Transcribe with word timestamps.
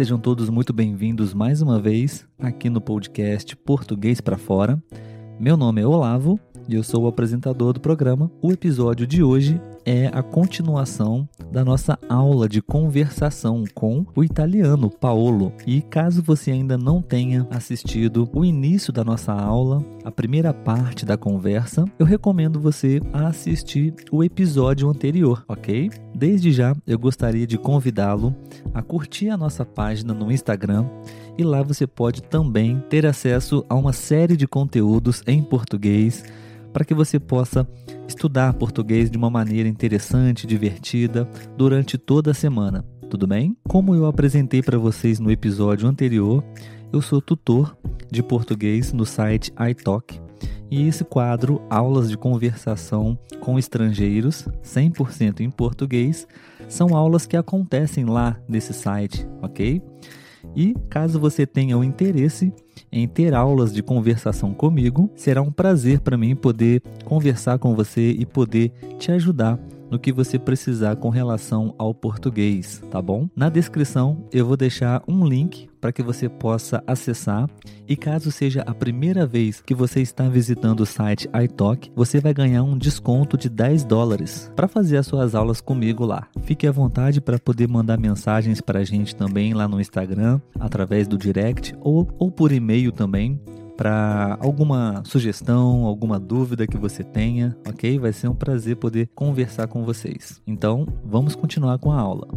Sejam 0.00 0.18
todos 0.18 0.48
muito 0.48 0.72
bem-vindos 0.72 1.34
mais 1.34 1.60
uma 1.60 1.78
vez 1.78 2.26
aqui 2.38 2.70
no 2.70 2.80
podcast 2.80 3.54
Português 3.54 4.18
para 4.18 4.38
Fora. 4.38 4.82
Meu 5.38 5.58
nome 5.58 5.82
é 5.82 5.86
Olavo 5.86 6.40
e 6.66 6.74
eu 6.74 6.82
sou 6.82 7.04
o 7.04 7.06
apresentador 7.06 7.74
do 7.74 7.80
programa. 7.80 8.32
O 8.40 8.50
episódio 8.50 9.06
de 9.06 9.22
hoje 9.22 9.60
é 9.84 10.08
a 10.12 10.22
continuação 10.22 11.28
da 11.50 11.64
nossa 11.64 11.98
aula 12.08 12.48
de 12.48 12.62
conversação 12.62 13.64
com 13.74 14.06
o 14.14 14.22
italiano 14.22 14.90
Paolo. 14.90 15.52
E 15.66 15.80
caso 15.82 16.22
você 16.22 16.50
ainda 16.50 16.76
não 16.76 17.02
tenha 17.02 17.46
assistido 17.50 18.28
o 18.32 18.44
início 18.44 18.92
da 18.92 19.04
nossa 19.04 19.32
aula, 19.32 19.84
a 20.04 20.10
primeira 20.10 20.52
parte 20.52 21.04
da 21.04 21.16
conversa, 21.16 21.84
eu 21.98 22.06
recomendo 22.06 22.60
você 22.60 23.00
assistir 23.12 23.94
o 24.10 24.22
episódio 24.22 24.88
anterior, 24.88 25.44
ok? 25.48 25.90
Desde 26.14 26.52
já, 26.52 26.74
eu 26.86 26.98
gostaria 26.98 27.46
de 27.46 27.58
convidá-lo 27.58 28.34
a 28.74 28.82
curtir 28.82 29.28
a 29.28 29.36
nossa 29.36 29.64
página 29.64 30.12
no 30.14 30.30
Instagram 30.30 30.86
e 31.36 31.42
lá 31.42 31.62
você 31.62 31.86
pode 31.86 32.22
também 32.22 32.82
ter 32.88 33.06
acesso 33.06 33.64
a 33.68 33.74
uma 33.74 33.92
série 33.92 34.36
de 34.36 34.46
conteúdos 34.46 35.22
em 35.26 35.42
português 35.42 36.24
para 36.72 36.84
que 36.84 36.94
você 36.94 37.18
possa 37.18 37.68
estudar 38.06 38.54
português 38.54 39.10
de 39.10 39.16
uma 39.16 39.30
maneira 39.30 39.68
interessante, 39.68 40.46
divertida 40.46 41.28
durante 41.56 41.98
toda 41.98 42.30
a 42.30 42.34
semana. 42.34 42.84
Tudo 43.08 43.26
bem? 43.26 43.56
Como 43.68 43.94
eu 43.94 44.06
apresentei 44.06 44.62
para 44.62 44.78
vocês 44.78 45.18
no 45.18 45.30
episódio 45.30 45.88
anterior, 45.88 46.44
eu 46.92 47.02
sou 47.02 47.20
tutor 47.20 47.76
de 48.10 48.22
português 48.22 48.92
no 48.92 49.04
site 49.04 49.52
iTalk 49.70 50.20
e 50.70 50.86
esse 50.86 51.04
quadro, 51.04 51.60
Aulas 51.68 52.08
de 52.08 52.16
Conversação 52.16 53.18
com 53.40 53.58
Estrangeiros, 53.58 54.48
100% 54.62 55.40
em 55.40 55.50
português, 55.50 56.28
são 56.68 56.96
aulas 56.96 57.26
que 57.26 57.36
acontecem 57.36 58.04
lá 58.04 58.40
nesse 58.48 58.72
site, 58.72 59.26
ok? 59.42 59.82
E 60.54 60.74
caso 60.88 61.18
você 61.18 61.44
tenha 61.44 61.76
o 61.76 61.82
interesse 61.82 62.52
em 62.90 63.06
ter 63.06 63.34
aulas 63.34 63.72
de 63.72 63.82
conversação 63.82 64.52
comigo, 64.52 65.10
será 65.14 65.40
um 65.40 65.52
prazer 65.52 66.00
para 66.00 66.16
mim 66.16 66.34
poder 66.34 66.82
conversar 67.04 67.58
com 67.58 67.74
você 67.74 68.10
e 68.10 68.26
poder 68.26 68.72
te 68.98 69.12
ajudar 69.12 69.58
no 69.90 69.98
que 69.98 70.12
você 70.12 70.38
precisar 70.38 70.96
com 70.96 71.08
relação 71.08 71.74
ao 71.76 71.92
português, 71.94 72.82
tá 72.90 73.00
bom? 73.00 73.28
Na 73.34 73.48
descrição 73.48 74.24
eu 74.32 74.46
vou 74.46 74.56
deixar 74.56 75.02
um 75.06 75.26
link 75.26 75.69
para 75.80 75.92
que 75.92 76.02
você 76.02 76.28
possa 76.28 76.82
acessar. 76.86 77.48
E 77.88 77.96
caso 77.96 78.30
seja 78.30 78.62
a 78.62 78.74
primeira 78.74 79.26
vez 79.26 79.60
que 79.60 79.74
você 79.74 80.00
está 80.00 80.28
visitando 80.28 80.80
o 80.80 80.86
site 80.86 81.28
iTalk, 81.42 81.90
você 81.94 82.20
vai 82.20 82.34
ganhar 82.34 82.62
um 82.62 82.76
desconto 82.76 83.36
de 83.36 83.48
10 83.48 83.84
dólares 83.84 84.50
para 84.54 84.68
fazer 84.68 84.96
as 84.96 85.06
suas 85.06 85.34
aulas 85.34 85.60
comigo 85.60 86.04
lá. 86.04 86.28
Fique 86.42 86.66
à 86.66 86.72
vontade 86.72 87.20
para 87.20 87.38
poder 87.38 87.68
mandar 87.68 87.98
mensagens 87.98 88.60
para 88.60 88.80
a 88.80 88.84
gente 88.84 89.16
também 89.16 89.54
lá 89.54 89.66
no 89.66 89.80
Instagram, 89.80 90.40
através 90.58 91.08
do 91.08 91.18
direct 91.18 91.74
ou, 91.80 92.08
ou 92.18 92.30
por 92.30 92.52
e-mail 92.52 92.92
também 92.92 93.40
para 93.80 94.36
alguma 94.42 95.02
sugestão, 95.06 95.86
alguma 95.86 96.20
dúvida 96.20 96.66
que 96.66 96.76
você 96.76 97.02
tenha, 97.02 97.56
ok? 97.66 97.98
Vai 97.98 98.12
ser 98.12 98.28
um 98.28 98.34
prazer 98.34 98.76
poder 98.76 99.08
conversar 99.14 99.68
com 99.68 99.84
vocês. 99.84 100.42
Então, 100.46 100.86
vamos 101.02 101.34
continuar 101.34 101.78
com 101.78 101.90
a 101.90 101.98
aula. 101.98 102.28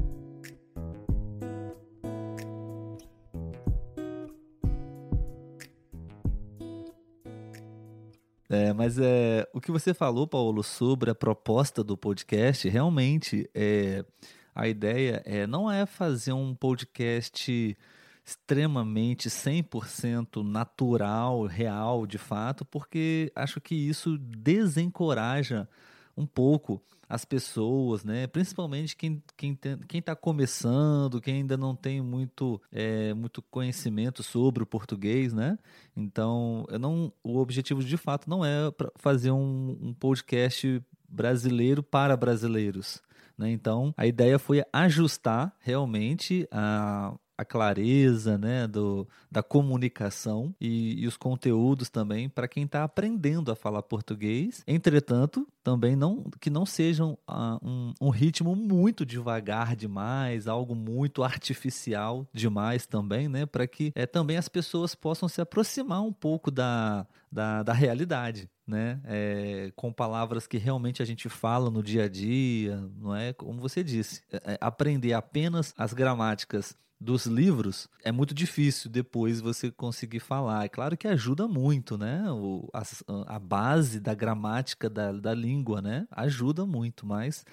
É, 8.54 8.72
mas 8.72 9.00
é, 9.00 9.50
o 9.52 9.60
que 9.60 9.72
você 9.72 9.96
falou, 9.96 10.28
Paulo, 10.28 10.62
sobre 10.64 11.10
a 11.10 11.16
proposta 11.16 11.84
do 11.84 11.98
podcast, 11.98 12.70
realmente 12.70 13.50
é, 13.52 14.06
a 14.54 14.68
ideia 14.68 15.24
é, 15.26 15.48
não 15.48 15.72
é 15.72 15.88
fazer 15.88 16.34
um 16.34 16.54
podcast 16.54 17.76
extremamente 18.24 19.28
100% 19.28 20.44
natural, 20.44 21.46
real, 21.48 22.06
de 22.06 22.20
fato, 22.20 22.64
porque 22.64 23.32
acho 23.36 23.60
que 23.60 23.74
isso 23.74 24.20
desencoraja 24.20 25.68
um 26.16 26.28
pouco 26.28 26.80
as 27.14 27.24
pessoas, 27.24 28.04
né? 28.04 28.26
Principalmente 28.26 28.96
quem 28.96 29.22
quem 29.38 29.56
quem 29.88 30.00
está 30.00 30.16
começando, 30.16 31.22
quem 31.22 31.36
ainda 31.36 31.56
não 31.56 31.76
tem 31.76 32.02
muito 32.02 32.60
é, 32.72 33.14
muito 33.14 33.40
conhecimento 33.44 34.24
sobre 34.24 34.64
o 34.64 34.66
português, 34.66 35.32
né? 35.32 35.60
Então, 35.96 36.66
eu 36.70 36.80
não, 36.80 37.14
o 37.24 37.38
objetivo 37.38 37.84
de 37.84 37.98
fato 37.98 38.28
não 38.28 38.44
é 38.44 38.72
fazer 38.96 39.30
um, 39.30 39.78
um 39.80 39.94
podcast 39.94 40.82
brasileiro 41.08 41.84
para 41.84 42.18
brasileiros. 42.18 43.00
Né? 43.38 43.52
Então, 43.52 43.94
a 43.96 44.08
ideia 44.08 44.40
foi 44.40 44.64
ajustar 44.74 45.56
realmente 45.60 46.48
a, 46.52 47.14
a 47.38 47.44
clareza 47.44 48.38
né, 48.38 48.68
do, 48.68 49.08
da 49.32 49.42
comunicação 49.42 50.54
e, 50.60 51.02
e 51.02 51.08
os 51.08 51.18
conteúdos 51.18 51.90
também 51.90 52.30
para 52.30 52.48
quem 52.48 52.64
está 52.64 52.84
aprendendo 52.84 53.52
a 53.52 53.56
falar 53.56 53.82
português. 53.84 54.64
Entretanto, 54.68 55.48
também 55.64 55.96
não 55.96 56.26
que 56.40 56.50
não 56.50 56.66
sejam 56.66 57.18
uh, 57.30 57.58
um, 57.68 57.94
um, 58.02 58.10
ritmo 58.10 58.56
muito 58.56 59.06
devagar 59.06 59.76
demais, 59.76 60.48
algo 60.48 60.76
muito 60.76 61.24
artificial 61.24 62.28
demais 62.34 62.86
também, 62.86 63.28
né? 63.28 63.46
Para 63.46 63.66
que 63.66 63.92
é, 63.96 64.06
também 64.06 64.38
as 64.38 64.48
pessoas 64.48 64.94
possam 64.94 65.28
se 65.28 65.42
aproximar 65.42 66.02
um 66.02 66.14
pouco 66.14 66.52
da, 66.52 67.08
da, 67.34 67.64
da 67.64 67.74
realidade. 67.74 68.50
Né? 68.66 69.02
É, 69.04 69.72
com 69.76 69.92
palavras 69.92 70.48
que 70.48 70.58
realmente 70.58 71.02
a 71.02 71.06
gente 71.06 71.28
fala 71.28 71.70
no 71.70 71.84
dia 71.84 72.06
a 72.06 72.08
dia, 72.08 72.78
não 72.98 73.14
é? 73.14 73.34
Como 73.34 73.60
você 73.60 73.84
disse, 73.84 74.22
é, 74.32 74.54
é 74.54 74.58
aprender 74.62 75.12
apenas 75.12 75.74
as 75.78 75.92
gramáticas 75.92 76.78
dos 77.04 77.26
livros, 77.26 77.90
é 78.02 78.14
muito 78.14 78.34
difícil 78.34 78.90
depois 78.90 79.42
você 79.42 79.70
conseguir 79.70 80.22
falar. 80.22 80.64
É 80.64 80.70
claro 80.70 80.96
que 80.96 81.06
ajuda 81.06 81.50
muito, 81.50 81.98
né? 81.98 82.24
O, 82.32 82.70
a, 82.74 83.36
a 83.36 83.40
base 83.40 84.00
da 84.00 84.14
gramática 84.14 84.90
da, 84.90 85.12
da 85.12 85.34
língua, 85.34 85.82
né? 85.82 86.08
Ajuda 86.10 86.66
muito, 86.66 87.06
mas 87.06 87.44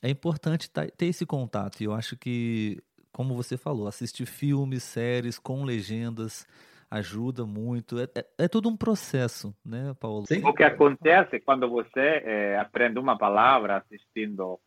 é 0.00 0.08
importante 0.08 0.70
ter 0.70 1.06
esse 1.06 1.26
contato. 1.26 1.82
E 1.82 1.84
eu 1.84 1.92
acho 1.92 2.16
que, 2.16 2.82
como 3.12 3.34
você 3.34 3.58
falou, 3.58 3.86
assistir 3.86 4.24
filmes, 4.24 4.82
séries 4.82 5.38
com 5.38 5.62
legendas 5.62 6.46
ajuda 6.90 7.46
muito. 7.46 7.98
É, 7.98 8.08
é, 8.14 8.26
é 8.44 8.48
todo 8.48 8.68
um 8.68 8.76
processo, 8.76 9.54
né, 9.64 9.94
Paulo? 10.00 10.26
Sim. 10.26 10.44
O 10.44 10.52
que 10.52 10.64
acontece 10.64 11.40
quando 11.40 11.68
você 11.68 12.22
é, 12.24 12.58
aprende 12.58 12.98
uma 12.98 13.16
palavra 13.16 13.76
assistindo 13.76 14.58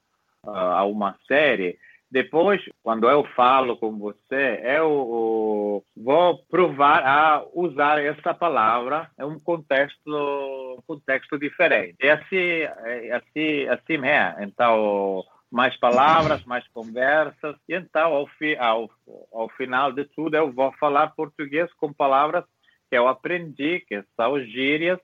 uh, 0.43 0.49
a 0.49 0.85
uma 0.85 1.17
série 1.27 1.77
depois, 2.13 2.61
quando 2.83 3.09
eu 3.09 3.23
falo 3.35 3.75
com 3.75 3.97
você, 3.97 4.61
eu 4.63 5.83
vou 5.97 6.37
provar 6.47 7.03
a 7.03 7.43
usar 7.55 8.03
essa 8.03 8.35
palavra 8.35 9.09
em 9.19 9.23
um 9.23 9.39
contexto, 9.39 10.83
contexto 10.85 11.39
diferente. 11.39 11.97
É 11.99 12.11
assim, 12.11 12.37
é 12.37 13.15
assim, 13.15 13.67
assim 13.67 14.05
é. 14.05 14.35
Então, 14.41 15.23
mais 15.53 15.77
palavras, 15.77 16.43
mais 16.45 16.67
conversas. 16.69 17.55
E 17.69 17.75
então, 17.75 18.11
ao, 18.11 18.25
fi, 18.25 18.57
ao, 18.57 18.89
ao 19.31 19.47
final 19.49 19.91
de 19.91 20.03
tudo, 20.03 20.35
eu 20.35 20.51
vou 20.51 20.71
falar 20.79 21.13
português 21.15 21.71
com 21.73 21.93
palavras 21.93 22.43
que 22.89 22.97
eu 22.97 23.07
aprendi, 23.07 23.79
que 23.87 24.03
são 24.17 24.39
gírias. 24.39 24.99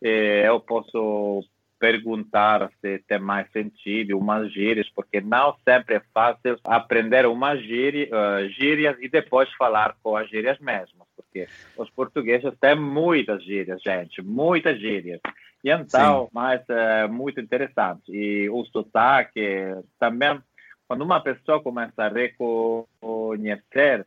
Eu 0.00 0.58
posso 0.58 1.44
perguntar 1.78 2.68
se 2.80 2.98
tem 3.06 3.20
mais 3.20 3.48
sentido 3.52 4.18
umas 4.18 4.52
gírias, 4.52 4.88
porque 4.90 5.20
não 5.20 5.56
sempre 5.64 5.96
é 5.96 6.02
fácil 6.12 6.58
aprender 6.64 7.24
umas 7.26 7.60
gíria, 7.60 8.08
uh, 8.08 8.48
gírias 8.50 8.96
e 9.00 9.08
depois 9.08 9.48
falar 9.54 9.96
com 10.02 10.16
as 10.16 10.28
gírias 10.28 10.58
mesmas, 10.60 11.06
porque 11.16 11.46
os 11.76 11.90
portugueses 11.90 12.52
têm 12.60 12.76
muitas 12.76 13.42
gírias, 13.44 13.80
gente, 13.82 14.20
muitas 14.22 14.78
gírias. 14.80 15.20
Então, 15.64 16.24
Sim. 16.24 16.30
mas 16.32 16.60
é 16.68 17.06
muito 17.06 17.40
interessante. 17.40 18.10
E 18.10 18.50
o 18.50 18.64
sotaque 18.66 19.74
também, 19.98 20.40
quando 20.88 21.02
uma 21.02 21.20
pessoa 21.20 21.62
começa 21.62 22.04
a 22.04 22.08
reconhecer 22.08 24.06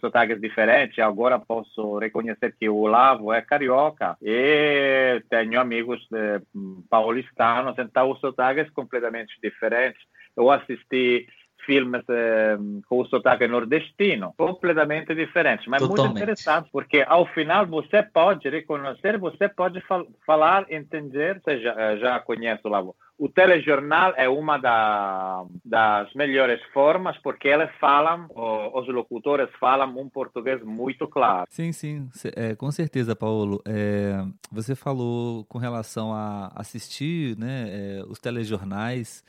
sotaques 0.00 0.40
diferentes. 0.40 0.98
Agora 0.98 1.38
posso 1.38 1.98
reconhecer 1.98 2.54
que 2.58 2.68
o 2.68 2.76
Olavo 2.76 3.32
é 3.32 3.42
carioca 3.42 4.16
e 4.22 5.22
tenho 5.28 5.60
amigos 5.60 6.06
eh, 6.14 6.40
paulistanos, 6.88 7.76
então 7.78 8.10
os 8.10 8.20
sotaques 8.20 8.70
completamente 8.70 9.34
diferentes. 9.42 10.00
Eu 10.36 10.50
assisti 10.50 11.28
filmes 11.64 12.02
eh, 12.08 12.56
com 12.88 13.00
o 13.00 13.06
sotaque 13.06 13.46
nordestino, 13.46 14.34
completamente 14.36 15.14
diferentes, 15.14 15.66
mas 15.66 15.80
Totalmente. 15.80 16.10
muito 16.10 16.22
interessante, 16.22 16.68
porque 16.72 17.04
ao 17.06 17.26
final 17.26 17.66
você 17.66 18.02
pode 18.02 18.48
reconhecer, 18.48 19.18
você 19.18 19.48
pode 19.48 19.80
fal 19.82 20.06
falar, 20.26 20.66
entender, 20.70 21.40
você 21.40 21.60
já, 21.60 21.96
já 21.96 22.20
conhece 22.20 22.66
lá 22.68 22.82
o 23.16 23.28
telejornal 23.28 24.12
é 24.16 24.28
uma 24.28 24.58
da, 24.58 25.44
das 25.64 26.12
melhores 26.14 26.60
formas 26.72 27.16
porque 27.18 27.48
eles 27.48 27.70
falam, 27.80 28.28
os 28.74 28.88
locutores 28.88 29.48
falam 29.60 29.96
um 29.98 30.08
português 30.08 30.62
muito 30.62 31.06
claro. 31.06 31.46
Sim, 31.48 31.70
sim, 31.72 32.08
é, 32.34 32.56
com 32.56 32.70
certeza, 32.72 33.14
Paulo. 33.14 33.62
É, 33.66 34.24
você 34.50 34.74
falou 34.74 35.44
com 35.44 35.58
relação 35.58 36.12
a 36.12 36.50
assistir 36.56 37.38
né, 37.38 37.66
é, 37.68 38.02
os 38.08 38.18
telejornais 38.18 39.22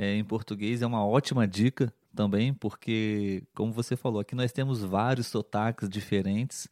é, 0.00 0.14
em 0.14 0.24
português, 0.24 0.82
é 0.82 0.86
uma 0.86 1.04
ótima 1.04 1.46
dica 1.46 1.92
também, 2.14 2.54
porque, 2.54 3.42
como 3.54 3.72
você 3.72 3.96
falou, 3.96 4.20
aqui 4.20 4.34
nós 4.34 4.52
temos 4.52 4.82
vários 4.82 5.26
sotaques 5.26 5.88
diferentes. 5.88 6.68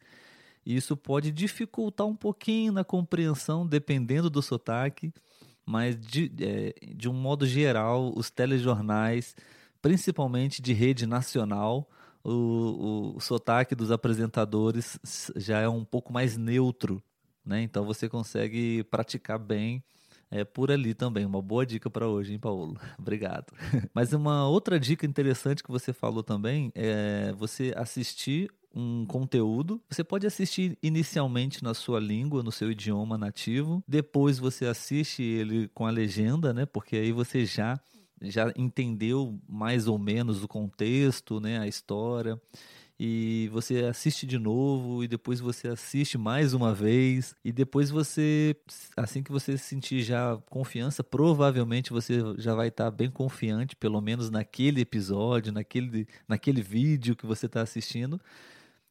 E 0.65 0.75
isso 0.75 0.95
pode 0.97 1.31
dificultar 1.31 2.07
um 2.07 2.15
pouquinho 2.15 2.71
na 2.71 2.83
compreensão, 2.83 3.67
dependendo 3.67 4.29
do 4.29 4.41
sotaque 4.41 5.13
mas 5.69 5.95
de, 5.95 6.31
é, 6.41 6.73
de 6.95 7.07
um 7.07 7.13
modo 7.13 7.45
geral, 7.45 8.11
os 8.15 8.31
telejornais, 8.31 9.35
principalmente 9.79 10.63
de 10.63 10.73
rede 10.73 11.05
nacional, 11.05 11.87
o, 12.23 12.31
o, 12.31 13.17
o 13.17 13.19
sotaque 13.19 13.75
dos 13.75 13.91
apresentadores 13.91 14.99
já 15.35 15.59
é 15.59 15.69
um 15.69 15.85
pouco 15.85 16.11
mais 16.11 16.35
neutro, 16.35 16.99
né? 17.45 17.61
Então 17.61 17.85
você 17.85 18.09
consegue 18.09 18.83
praticar 18.85 19.37
bem 19.37 19.83
é, 20.31 20.43
por 20.43 20.71
ali 20.71 20.93
também. 20.93 21.25
Uma 21.25 21.41
boa 21.41 21.65
dica 21.65 21.89
para 21.89 22.07
hoje, 22.07 22.33
hein, 22.33 22.39
Paulo? 22.39 22.77
Obrigado. 22.97 23.53
Mas 23.93 24.13
uma 24.13 24.47
outra 24.47 24.79
dica 24.79 25.05
interessante 25.05 25.63
que 25.63 25.71
você 25.71 25.91
falou 25.93 26.23
também 26.23 26.71
é 26.75 27.33
você 27.37 27.73
assistir 27.75 28.51
um 28.73 29.05
conteúdo. 29.05 29.81
Você 29.89 30.03
pode 30.03 30.27
assistir 30.27 30.77
inicialmente 30.81 31.63
na 31.63 31.73
sua 31.73 31.99
língua, 31.99 32.43
no 32.43 32.51
seu 32.51 32.71
idioma 32.71 33.17
nativo. 33.17 33.83
Depois 33.87 34.37
você 34.37 34.65
assiste 34.65 35.23
ele 35.23 35.67
com 35.69 35.85
a 35.85 35.91
legenda, 35.91 36.53
né? 36.53 36.65
Porque 36.65 36.95
aí 36.95 37.11
você 37.11 37.45
já 37.45 37.79
já 38.21 38.51
entendeu 38.57 39.39
mais 39.47 39.87
ou 39.87 39.97
menos 39.97 40.43
o 40.43 40.47
contexto, 40.47 41.39
né, 41.39 41.57
a 41.57 41.67
história. 41.67 42.37
E 42.99 43.47
você 43.53 43.85
assiste 43.85 44.27
de 44.27 44.37
novo 44.37 45.01
e 45.01 45.07
depois 45.07 45.39
você 45.39 45.69
assiste 45.69 46.17
mais 46.17 46.53
uma 46.53 46.73
vez 46.73 47.33
e 47.45 47.51
depois 47.51 47.89
você 47.89 48.53
assim 48.97 49.23
que 49.23 49.31
você 49.31 49.57
sentir 49.57 50.03
já 50.03 50.37
confiança, 50.49 51.01
provavelmente 51.01 51.91
você 51.91 52.19
já 52.37 52.53
vai 52.53 52.67
estar 52.67 52.91
bem 52.91 53.09
confiante, 53.09 53.73
pelo 53.73 54.01
menos 54.01 54.29
naquele 54.29 54.81
episódio, 54.81 55.53
naquele 55.53 56.05
naquele 56.27 56.61
vídeo 56.61 57.15
que 57.15 57.25
você 57.25 57.45
está 57.45 57.61
assistindo. 57.61 58.19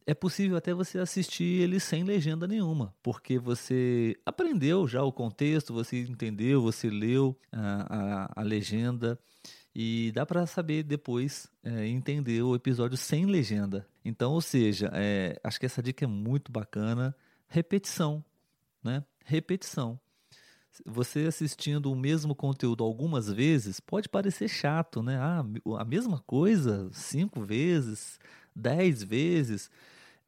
É 0.07 0.15
possível 0.15 0.57
até 0.57 0.73
você 0.73 0.99
assistir 0.99 1.61
ele 1.61 1.79
sem 1.79 2.03
legenda 2.03 2.47
nenhuma, 2.47 2.95
porque 3.03 3.39
você 3.39 4.17
aprendeu 4.25 4.89
já 4.89 5.03
o 5.03 5.13
contexto, 5.13 5.75
você 5.75 6.01
entendeu, 6.01 6.63
você 6.63 6.89
leu 6.89 7.37
a, 7.53 8.31
a, 8.35 8.41
a 8.41 8.43
legenda 8.43 9.19
e 9.75 10.11
dá 10.13 10.27
para 10.27 10.47
saber 10.47 10.83
depois 10.83 11.49
é, 11.63 11.87
entender 11.87 12.43
o 12.43 12.55
episódio 12.55 12.97
sem 12.97 13.27
legenda. 13.27 13.87
Então, 14.05 14.33
ou 14.33 14.41
seja, 14.41 14.91
é, 14.95 15.39
acho 15.45 15.61
que 15.61 15.67
essa 15.67 15.83
dica 15.83 16.05
é 16.05 16.09
muito 16.09 16.51
bacana. 16.51 17.15
Repetição, 17.49 18.25
né? 18.83 19.05
Repetição. 19.25 19.99
Você 20.87 21.27
assistindo 21.27 21.91
o 21.91 21.97
mesmo 21.97 22.35
conteúdo 22.35 22.85
algumas 22.85 23.31
vezes 23.31 23.81
pode 23.81 24.09
parecer 24.09 24.49
chato, 24.49 25.03
né? 25.03 25.19
Ah, 25.19 25.45
a 25.79 25.85
mesma 25.85 26.23
coisa 26.27 26.89
cinco 26.93 27.41
vezes, 27.43 28.19
dez 28.55 29.03
vezes 29.03 29.71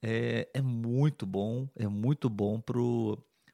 é, 0.03 0.49
é 0.53 0.63
muito 0.63 1.27
bom, 1.27 1.69
é 1.77 1.87
muito 1.87 2.29
bom 2.29 2.61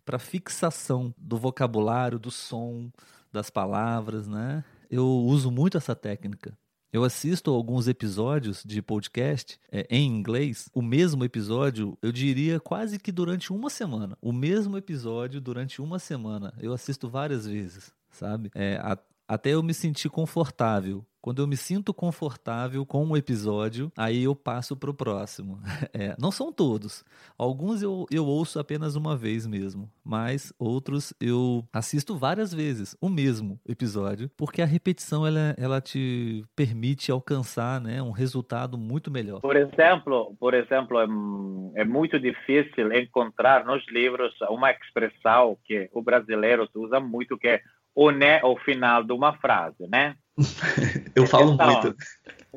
para 0.05 0.19
fixação 0.19 1.15
do 1.19 1.37
vocabulário, 1.37 2.19
do 2.19 2.31
som, 2.31 2.91
das 3.33 3.51
palavras, 3.51 4.27
né? 4.27 4.65
Eu 4.91 5.07
uso 5.07 5.51
muito 5.51 5.77
essa 5.77 5.95
técnica. 5.95 6.57
Eu 6.93 7.05
assisto 7.05 7.51
alguns 7.51 7.89
episódios 7.89 8.63
de 8.65 8.81
podcast 8.81 9.61
é, 9.71 9.87
em 9.91 10.07
inglês, 10.07 10.71
o 10.73 10.81
mesmo 10.81 11.25
episódio, 11.25 11.99
eu 12.01 12.11
diria 12.11 12.59
quase 12.59 12.99
que 12.99 13.13
durante 13.13 13.53
uma 13.53 13.69
semana. 13.69 14.17
O 14.23 14.33
mesmo 14.33 14.79
episódio 14.79 15.41
durante 15.41 15.83
uma 15.83 15.99
semana. 15.99 16.55
Eu 16.59 16.73
assisto 16.73 17.09
várias 17.09 17.47
vezes, 17.47 17.93
sabe? 18.11 18.51
É, 18.55 18.77
a, 18.77 18.97
até 19.29 19.51
eu 19.51 19.63
me 19.63 19.75
sentir 19.75 20.09
confortável. 20.09 21.05
Quando 21.27 21.43
eu 21.43 21.49
me 21.49 21.57
sinto 21.57 21.93
confortável 21.93 22.87
com 22.87 23.05
um 23.05 23.17
episódio, 23.17 23.91
aí 23.97 24.23
eu 24.23 24.37
passo 24.37 24.77
para 24.77 24.91
o 24.91 24.95
próximo. 24.95 25.61
É, 25.93 26.15
não 26.19 26.31
são 26.31 26.53
todos. 26.53 27.05
Alguns 27.39 27.81
eu, 27.81 28.05
eu 28.11 28.27
ouço 28.27 28.59
apenas 28.59 28.97
uma 28.97 29.17
vez 29.17 29.47
mesmo, 29.47 29.91
mas 30.05 30.53
outros 30.59 31.15
eu 31.19 31.65
assisto 31.73 32.17
várias 32.17 32.53
vezes 32.53 32.95
o 33.01 33.09
mesmo 33.09 33.59
episódio, 33.67 34.31
porque 34.37 34.61
a 34.61 34.67
repetição 34.67 35.27
ela, 35.27 35.55
ela 35.57 35.81
te 35.81 36.45
permite 36.55 37.11
alcançar 37.11 37.81
né, 37.81 38.03
um 38.03 38.11
resultado 38.11 38.77
muito 38.77 39.11
melhor. 39.11 39.41
Por 39.41 39.57
exemplo, 39.57 40.37
por 40.39 40.53
exemplo 40.53 41.01
é, 41.01 41.81
é 41.81 41.85
muito 41.85 42.21
difícil 42.21 42.93
encontrar 42.93 43.65
nos 43.65 43.83
livros 43.89 44.35
uma 44.51 44.71
expressão 44.71 45.57
que 45.65 45.89
o 45.95 46.03
brasileiro 46.03 46.69
usa 46.75 47.01
muito, 47.01 47.39
que 47.39 47.49
é 47.49 47.63
o 47.97 48.11
né 48.11 48.41
ao 48.41 48.57
final 48.59 49.03
de 49.03 49.13
uma 49.13 49.33
frase, 49.39 49.89
né? 49.89 50.15
Eu 51.17 51.27
falo 51.27 51.55
então, 51.55 51.67
muito. 51.67 51.97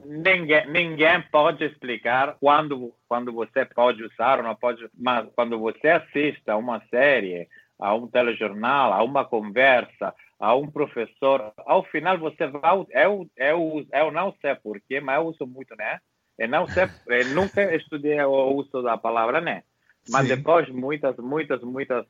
Ninguém, 0.05 0.69
ninguém 0.69 1.21
pode 1.31 1.63
explicar 1.63 2.35
quando, 2.39 2.93
quando 3.07 3.31
você 3.31 3.65
pode 3.65 4.03
usar 4.03 4.37
ou 4.37 4.43
não 4.43 4.55
pode, 4.55 4.87
mas 4.97 5.27
quando 5.33 5.57
você 5.57 5.87
assiste 5.87 6.43
a 6.47 6.57
uma 6.57 6.81
série, 6.89 7.47
a 7.79 7.95
um 7.95 8.07
telejornal, 8.07 8.93
a 8.93 9.01
uma 9.01 9.23
conversa, 9.25 10.13
a 10.37 10.55
um 10.55 10.69
professor, 10.69 11.53
ao 11.57 11.83
final 11.85 12.17
você 12.17 12.47
vai, 12.47 12.85
eu, 12.91 13.29
eu, 13.37 13.85
eu 13.91 14.11
não 14.11 14.33
sei 14.41 14.55
porquê, 14.55 14.99
mas 14.99 15.17
eu 15.17 15.27
uso 15.27 15.47
muito, 15.47 15.75
né? 15.77 15.99
Eu 16.37 16.47
não 16.47 16.67
sei, 16.67 16.83
eu 17.07 17.25
nunca 17.33 17.75
estudei 17.75 18.21
o 18.21 18.55
uso 18.55 18.81
da 18.81 18.97
palavra 18.97 19.41
né, 19.41 19.63
mas 20.09 20.27
Sim. 20.27 20.35
depois 20.35 20.69
muitas, 20.69 21.15
muitas, 21.17 21.61
muitas 21.61 22.05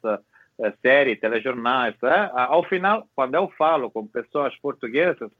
eh, 0.62 0.74
séries, 0.82 1.20
telejornais. 1.20 1.96
É? 2.04 2.32
Ao 2.34 2.64
final, 2.64 3.08
quando 3.16 3.36
eu 3.36 3.50
falo 3.58 3.90
com 3.90 4.08
pessoas 4.08 4.56
portuguesas, 4.58 5.32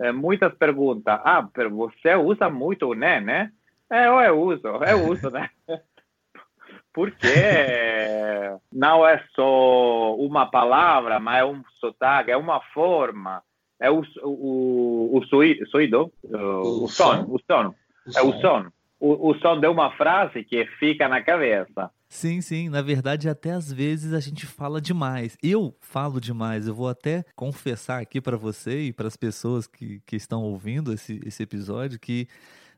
é, 0.00 0.12
muitas 0.12 0.54
perguntam: 0.54 1.20
ah, 1.24 1.48
você 1.70 2.14
usa 2.14 2.48
muito 2.50 2.86
o 2.86 2.94
né, 2.94 3.20
né? 3.20 3.50
É, 3.90 4.08
eu 4.08 4.40
uso, 4.40 4.66
eu 4.66 5.06
uso, 5.08 5.30
né? 5.30 5.48
Porque 6.92 7.28
não 8.72 9.06
é 9.06 9.22
só 9.34 10.14
uma 10.16 10.46
palavra, 10.46 11.20
mas 11.20 11.40
é 11.40 11.44
um 11.44 11.62
sotaque, 11.74 12.30
é 12.30 12.36
uma 12.36 12.60
forma, 12.72 13.42
é 13.78 13.90
o, 13.90 14.02
o, 14.22 15.18
o, 15.18 15.24
suído, 15.26 16.10
o, 16.24 16.84
o 16.84 16.88
som, 16.88 17.26
o 17.28 17.38
som, 17.38 17.74
é 18.16 18.22
o 18.22 18.32
som. 18.40 18.66
O, 18.98 19.30
o 19.30 19.34
som 19.40 19.60
de 19.60 19.68
uma 19.68 19.90
frase 19.92 20.42
que 20.42 20.64
fica 20.78 21.06
na 21.06 21.22
cabeça. 21.22 21.90
Sim, 22.08 22.40
sim. 22.40 22.68
Na 22.68 22.82
verdade, 22.82 23.28
até 23.28 23.50
às 23.52 23.70
vezes 23.72 24.12
a 24.12 24.20
gente 24.20 24.46
fala 24.46 24.80
demais. 24.80 25.36
Eu 25.42 25.76
falo 25.80 26.20
demais. 26.20 26.66
Eu 26.66 26.74
vou 26.74 26.88
até 26.88 27.24
confessar 27.34 28.00
aqui 28.00 28.20
para 28.20 28.36
você 28.36 28.86
e 28.86 28.92
para 28.92 29.08
as 29.08 29.16
pessoas 29.16 29.66
que, 29.66 30.00
que 30.06 30.16
estão 30.16 30.42
ouvindo 30.42 30.92
esse, 30.92 31.20
esse 31.24 31.42
episódio 31.42 31.98
que 31.98 32.28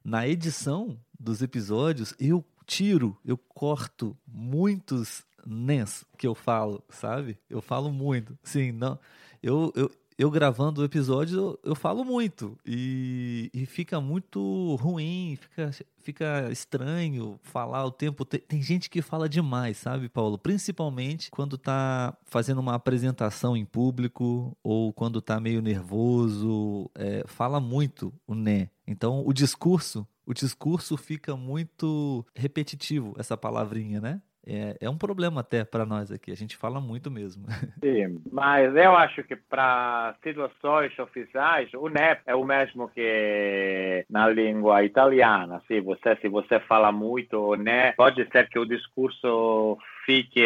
na 0.05 0.27
edição 0.27 0.99
dos 1.19 1.43
episódios 1.43 2.15
eu 2.19 2.45
tiro, 2.67 3.17
eu 3.25 3.37
corto 3.37 4.17
muitos 4.27 5.25
nens 5.47 6.05
que 6.17 6.27
eu 6.27 6.35
falo, 6.35 6.83
sabe? 6.89 7.39
Eu 7.49 7.61
falo 7.61 7.91
muito. 7.93 8.39
Sim, 8.43 8.73
não. 8.73 8.99
Eu, 9.43 9.73
eu, 9.75 9.91
eu 10.19 10.31
gravando 10.33 10.81
o 10.81 10.85
episódio, 10.85 11.39
eu, 11.39 11.61
eu 11.71 11.75
falo 11.77 12.05
muito. 12.05 12.59
E, 12.67 13.49
e, 13.55 13.65
fica 13.65 14.01
muito 14.01 14.75
ruim, 14.75 15.39
fica, 15.41 15.71
fica 15.99 16.49
estranho 16.51 17.39
falar 17.45 17.85
o 17.85 17.93
tempo. 17.93 18.25
Tem, 18.25 18.41
tem, 18.41 18.61
gente 18.61 18.91
que 18.91 19.01
fala 19.01 19.29
demais, 19.29 19.77
sabe, 19.77 20.09
Paulo? 20.09 20.37
Principalmente 20.37 21.31
quando 21.31 21.57
tá 21.57 22.19
fazendo 22.25 22.59
uma 22.59 22.75
apresentação 22.75 23.57
em 23.57 23.65
público 23.65 24.57
ou 24.61 24.93
quando 24.93 25.23
tá 25.23 25.39
meio 25.39 25.63
nervoso. 25.63 26.91
É, 26.97 27.23
fala 27.29 27.61
muito 27.61 28.13
o 28.27 28.35
né. 28.35 28.71
Então, 28.89 29.23
o 29.25 29.33
discurso. 29.33 30.05
O 30.27 30.35
discurso 30.35 30.97
fica 30.97 31.37
muito 31.37 32.27
repetitivo, 32.35 33.15
essa 33.17 33.37
palavrinha, 33.37 34.01
né? 34.01 34.21
É, 34.49 34.77
é 34.81 34.91
um 34.91 34.97
problema 34.97 35.43
até 35.43 35.65
para 35.65 35.85
nós 35.85 36.11
aqui. 36.11 36.33
A 36.33 36.37
gente 36.37 36.57
fala 36.57 36.81
muito 36.81 37.11
mesmo. 37.11 37.45
Sim, 37.85 38.21
mas 38.33 38.75
eu 38.75 38.97
acho 38.97 39.23
que 39.25 39.37
para 39.37 40.15
situações 40.23 40.99
oficiais, 40.99 41.69
o 41.75 41.89
NEP 41.89 42.23
é 42.27 42.35
o 42.35 42.45
mesmo 42.45 42.89
que 42.89 44.07
na 44.09 44.29
língua 44.29 44.83
italiana. 44.83 45.63
Se 45.69 45.81
você, 45.81 46.17
se 46.17 46.29
você 46.29 46.59
fala 46.61 46.91
muito 46.91 47.55
né, 47.57 47.93
pode 47.93 48.27
ser 48.31 48.49
que 48.49 48.59
o 48.59 48.65
discurso 48.67 49.77
fique 50.07 50.43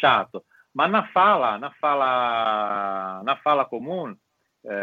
chato. 0.00 0.42
Mas 0.72 0.90
na 0.90 1.06
fala, 1.08 1.58
na 1.58 1.70
fala, 1.72 3.22
na 3.24 3.36
fala 3.36 3.64
comum, 3.64 4.14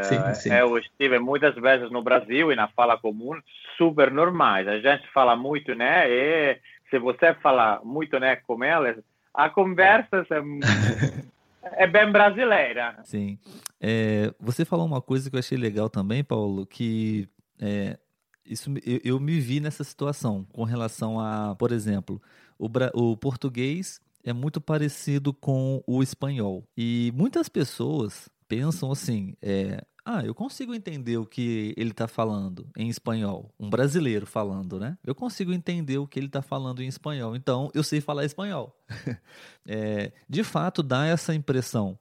Sim, 0.03 0.33
sim. 0.33 0.53
Eu 0.53 0.77
estive 0.77 1.19
muitas 1.19 1.55
vezes 1.55 1.89
no 1.89 2.03
Brasil 2.03 2.51
e 2.51 2.55
na 2.55 2.67
fala 2.67 2.97
comum, 2.97 3.39
super 3.77 4.11
normais. 4.11 4.67
A 4.67 4.77
gente 4.79 5.07
fala 5.13 5.35
muito, 5.37 5.73
né? 5.73 6.09
E 6.09 6.59
se 6.89 6.99
você 6.99 7.33
falar 7.35 7.83
muito, 7.83 8.19
né, 8.19 8.35
com 8.35 8.63
elas, 8.63 8.97
a 9.33 9.49
conversa 9.49 10.25
é, 10.29 11.83
é 11.83 11.87
bem 11.87 12.11
brasileira. 12.11 12.99
Sim. 13.03 13.37
É, 13.79 14.33
você 14.39 14.65
falou 14.65 14.85
uma 14.85 15.01
coisa 15.01 15.29
que 15.29 15.35
eu 15.35 15.39
achei 15.39 15.57
legal 15.57 15.89
também, 15.89 16.23
Paulo, 16.23 16.65
que 16.65 17.27
é, 17.59 17.97
isso, 18.45 18.71
eu, 18.85 18.99
eu, 19.03 19.19
me 19.19 19.39
vi 19.39 19.59
nessa 19.59 19.83
situação 19.83 20.45
com 20.51 20.63
relação 20.63 21.19
a, 21.19 21.55
por 21.55 21.71
exemplo, 21.71 22.21
o, 22.57 22.67
o 22.93 23.17
português 23.17 24.01
é 24.23 24.33
muito 24.33 24.59
parecido 24.59 25.33
com 25.33 25.83
o 25.85 26.03
espanhol. 26.03 26.63
E 26.75 27.11
muitas 27.15 27.47
pessoas 27.47 28.29
pensam 28.49 28.91
assim: 28.91 29.33
é, 29.41 29.81
ah, 30.03 30.25
eu 30.25 30.33
consigo 30.33 30.73
entender 30.73 31.17
o 31.17 31.25
que 31.25 31.73
ele 31.77 31.91
está 31.91 32.07
falando 32.07 32.67
em 32.75 32.89
espanhol. 32.89 33.53
Um 33.59 33.69
brasileiro 33.69 34.25
falando, 34.25 34.79
né? 34.79 34.97
Eu 35.05 35.13
consigo 35.13 35.53
entender 35.53 35.99
o 35.99 36.07
que 36.07 36.19
ele 36.19 36.25
está 36.25 36.41
falando 36.41 36.81
em 36.81 36.87
espanhol. 36.87 37.35
Então, 37.35 37.69
eu 37.75 37.83
sei 37.83 38.01
falar 38.01 38.25
espanhol. 38.25 38.75
é, 39.67 40.11
de 40.27 40.43
fato, 40.43 40.81
dá 40.81 41.05
essa 41.05 41.33
impressão. 41.35 41.97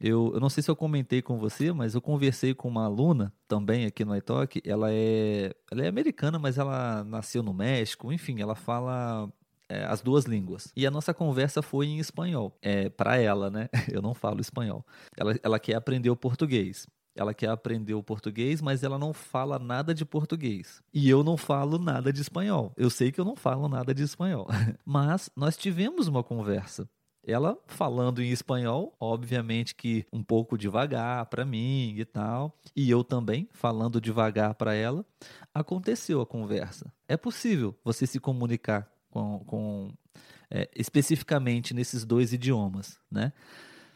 Eu, 0.00 0.32
eu, 0.34 0.40
não 0.40 0.48
sei 0.48 0.62
se 0.62 0.70
eu 0.70 0.74
comentei 0.74 1.22
com 1.22 1.38
você, 1.38 1.72
mas 1.72 1.94
eu 1.94 2.00
conversei 2.00 2.54
com 2.54 2.68
uma 2.68 2.86
aluna 2.86 3.32
também 3.46 3.84
aqui 3.84 4.04
no 4.04 4.16
iTalk. 4.16 4.60
Ela 4.64 4.90
é, 4.90 5.54
ela 5.70 5.84
é 5.84 5.88
americana, 5.88 6.38
mas 6.38 6.58
ela 6.58 7.04
nasceu 7.04 7.42
no 7.42 7.52
México. 7.52 8.12
Enfim, 8.12 8.40
ela 8.40 8.54
fala 8.54 9.30
é, 9.68 9.84
as 9.84 10.02
duas 10.02 10.24
línguas. 10.24 10.72
E 10.76 10.86
a 10.86 10.90
nossa 10.90 11.14
conversa 11.14 11.62
foi 11.62 11.86
em 11.86 11.98
espanhol, 11.98 12.56
é, 12.62 12.88
para 12.88 13.16
ela, 13.16 13.50
né? 13.50 13.68
Eu 13.90 14.02
não 14.02 14.14
falo 14.14 14.40
espanhol. 14.40 14.84
Ela, 15.16 15.34
ela 15.42 15.58
quer 15.58 15.74
aprender 15.74 16.10
o 16.10 16.16
português. 16.16 16.86
Ela 17.14 17.34
quer 17.34 17.50
aprender 17.50 17.94
o 17.94 18.02
português, 18.02 18.62
mas 18.62 18.82
ela 18.82 18.98
não 18.98 19.12
fala 19.12 19.58
nada 19.58 19.94
de 19.94 20.04
português. 20.04 20.82
E 20.94 21.10
eu 21.10 21.22
não 21.22 21.36
falo 21.36 21.78
nada 21.78 22.10
de 22.10 22.22
espanhol. 22.22 22.72
Eu 22.74 22.88
sei 22.88 23.12
que 23.12 23.20
eu 23.20 23.24
não 23.24 23.36
falo 23.36 23.68
nada 23.68 23.94
de 23.94 24.02
espanhol. 24.02 24.46
Mas 24.82 25.28
nós 25.36 25.56
tivemos 25.56 26.08
uma 26.08 26.22
conversa. 26.22 26.88
Ela 27.24 27.56
falando 27.66 28.20
em 28.20 28.30
espanhol, 28.30 28.96
obviamente 28.98 29.76
que 29.76 30.04
um 30.12 30.24
pouco 30.24 30.58
devagar 30.58 31.26
para 31.26 31.44
mim 31.44 31.94
e 31.96 32.04
tal, 32.04 32.58
e 32.74 32.90
eu 32.90 33.04
também 33.04 33.48
falando 33.52 34.00
devagar 34.00 34.54
para 34.54 34.74
ela, 34.74 35.06
aconteceu 35.54 36.20
a 36.20 36.26
conversa. 36.26 36.92
É 37.06 37.16
possível 37.16 37.78
você 37.84 38.08
se 38.08 38.18
comunicar 38.18 38.90
com, 39.12 39.38
com 39.40 39.90
é, 40.50 40.68
especificamente 40.74 41.72
nesses 41.74 42.04
dois 42.04 42.32
idiomas, 42.32 42.98
né? 43.10 43.32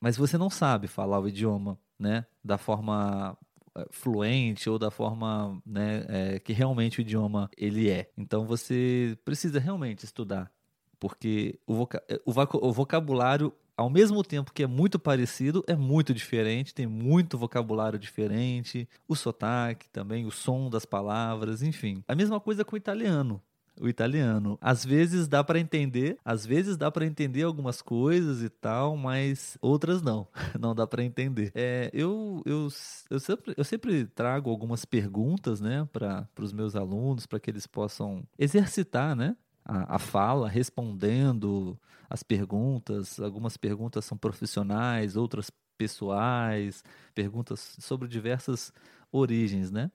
Mas 0.01 0.17
você 0.17 0.37
não 0.37 0.51
sabe 0.51 0.87
falar 0.87 1.19
o 1.19 1.27
idioma, 1.27 1.79
né? 1.99 2.27
Da 2.45 2.59
forma 2.59 3.37
é, 3.75 3.87
fluente 3.91 4.69
ou 4.69 4.79
da 4.79 4.91
forma 4.91 5.61
né, 5.67 6.05
é, 6.09 6.39
que 6.39 6.53
realmente 6.53 6.99
o 6.99 7.03
idioma 7.03 7.51
ele 7.57 7.91
é. 7.91 8.11
Então 8.17 8.47
você 8.47 9.19
precisa 9.25 9.59
realmente 9.59 10.05
estudar, 10.05 10.53
porque 11.01 11.59
o, 11.67 11.75
voca 11.75 12.03
é, 12.09 12.21
o 12.25 12.73
vocabulário 12.73 13.53
ao 13.77 13.91
mesmo 13.91 14.23
tempo 14.23 14.53
que 14.53 14.63
é 14.63 14.67
muito 14.67 14.99
parecido, 14.99 15.63
é 15.67 15.77
muito 15.77 16.15
diferente, 16.15 16.75
tem 16.75 16.87
muito 16.87 17.37
vocabulário 17.37 17.99
diferente, 17.99 18.89
o 19.07 19.15
sotaque 19.15 19.89
também, 19.91 20.25
o 20.25 20.31
som 20.31 20.71
das 20.71 20.87
palavras, 20.87 21.63
enfim. 21.63 22.03
A 22.09 22.15
mesma 22.15 22.41
coisa 22.41 22.65
com 22.65 22.75
o 22.75 22.79
italiano 22.79 23.43
o 23.81 23.89
italiano. 23.89 24.59
Às 24.61 24.85
vezes 24.85 25.29
dá 25.29 25.43
para 25.45 25.59
entender, 25.59 26.19
às 26.25 26.45
vezes 26.47 26.77
dá 26.77 26.91
para 26.91 27.07
entender 27.07 27.43
algumas 27.43 27.83
coisas 27.83 28.43
e 28.43 28.49
tal, 28.49 28.97
mas 28.97 29.57
outras 29.61 30.03
não, 30.03 30.27
não 30.59 30.75
dá 30.75 30.87
para 30.87 31.05
entender. 31.05 31.53
É, 31.55 31.91
eu, 31.93 32.43
eu, 32.45 32.69
eu, 33.11 33.21
sempre, 33.21 33.55
eu 33.57 33.65
sempre 33.65 34.07
trago 34.07 34.51
algumas 34.51 34.85
perguntas, 34.85 35.61
né, 35.61 35.89
para 35.93 36.29
os 36.41 36.53
meus 36.53 36.75
alunos, 36.75 37.27
para 37.27 37.41
que 37.41 37.51
eles 37.51 37.67
possam 37.67 38.25
exercitar, 38.39 39.15
né, 39.15 39.37
a, 39.65 39.97
a 39.97 39.99
fala, 39.99 40.49
respondendo 40.49 41.79
as 42.09 42.23
perguntas. 42.23 43.21
Algumas 43.21 43.57
perguntas 43.57 44.05
são 44.05 44.17
profissionais, 44.17 45.17
outras 45.17 45.51
pessoais, 45.77 46.83
perguntas 47.15 47.77
sobre 47.81 48.09
diversas 48.09 48.73
origens, 49.13 49.71
né? 49.71 49.91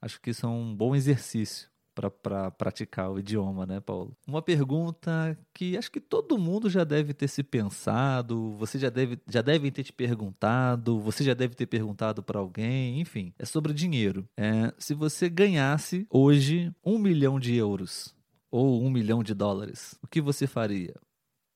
Acho 0.00 0.20
que 0.20 0.30
isso 0.30 0.44
é 0.44 0.48
um 0.48 0.74
bom 0.74 0.96
exercício 0.96 1.71
para 1.94 2.50
praticar 2.50 3.10
o 3.10 3.18
idioma, 3.18 3.66
né, 3.66 3.80
Paulo? 3.80 4.16
Uma 4.26 4.42
pergunta 4.42 5.36
que 5.52 5.76
acho 5.76 5.90
que 5.90 6.00
todo 6.00 6.38
mundo 6.38 6.70
já 6.70 6.84
deve 6.84 7.12
ter 7.12 7.28
se 7.28 7.42
pensado, 7.42 8.52
você 8.52 8.78
já 8.78 8.88
deve, 8.88 9.18
já 9.28 9.42
deve 9.42 9.70
ter 9.70 9.82
te 9.82 9.92
perguntado, 9.92 10.98
você 11.00 11.22
já 11.22 11.34
deve 11.34 11.54
ter 11.54 11.66
perguntado 11.66 12.22
para 12.22 12.38
alguém, 12.38 13.00
enfim, 13.00 13.32
é 13.38 13.44
sobre 13.44 13.72
dinheiro. 13.72 14.28
É, 14.36 14.72
se 14.78 14.94
você 14.94 15.28
ganhasse 15.28 16.06
hoje 16.10 16.72
um 16.84 16.98
milhão 16.98 17.38
de 17.38 17.54
euros 17.54 18.14
ou 18.50 18.82
um 18.82 18.90
milhão 18.90 19.22
de 19.22 19.34
dólares, 19.34 19.98
o 20.02 20.06
que 20.06 20.20
você 20.20 20.46
faria? 20.46 20.94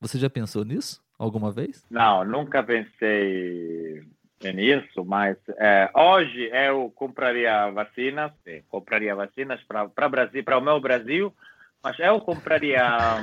Você 0.00 0.18
já 0.18 0.28
pensou 0.28 0.64
nisso 0.64 1.02
alguma 1.18 1.50
vez? 1.50 1.84
Não, 1.90 2.24
nunca 2.24 2.62
pensei 2.62 4.02
nisso, 4.40 5.04
mas 5.04 5.36
é, 5.58 5.90
hoje 5.94 6.50
eu 6.52 6.92
compraria 6.94 7.70
vacinas, 7.70 8.32
sim, 8.44 8.62
compraria 8.68 9.14
vacinas 9.14 9.60
para 9.64 10.08
Brasil, 10.08 10.44
para 10.44 10.58
o 10.58 10.60
meu 10.60 10.78
Brasil, 10.78 11.34
mas 11.82 11.98
eu 11.98 12.20
compraria 12.20 13.16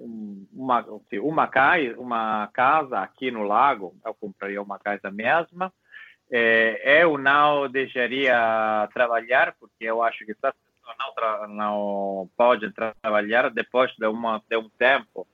um, 0.00 0.46
uma 0.52 0.84
uma 1.20 1.46
casa, 1.46 1.94
uma 1.98 2.48
casa 2.52 2.98
aqui 3.00 3.30
no 3.30 3.42
lago, 3.42 3.94
eu 4.04 4.14
compraria 4.14 4.60
uma 4.62 4.78
casa 4.78 5.10
mesma. 5.10 5.72
É, 6.30 7.02
eu 7.02 7.18
não 7.18 7.68
deixaria 7.68 8.88
trabalhar 8.94 9.54
porque 9.60 9.84
eu 9.84 10.02
acho 10.02 10.24
que 10.24 10.32
essa 10.32 10.54
pessoa 10.54 10.96
não, 10.98 11.48
não 11.48 12.30
pode 12.34 12.72
trabalhar 12.72 13.50
depois 13.50 13.92
de, 13.98 14.06
uma, 14.06 14.42
de 14.48 14.56
um 14.56 14.70
tempo, 14.70 15.26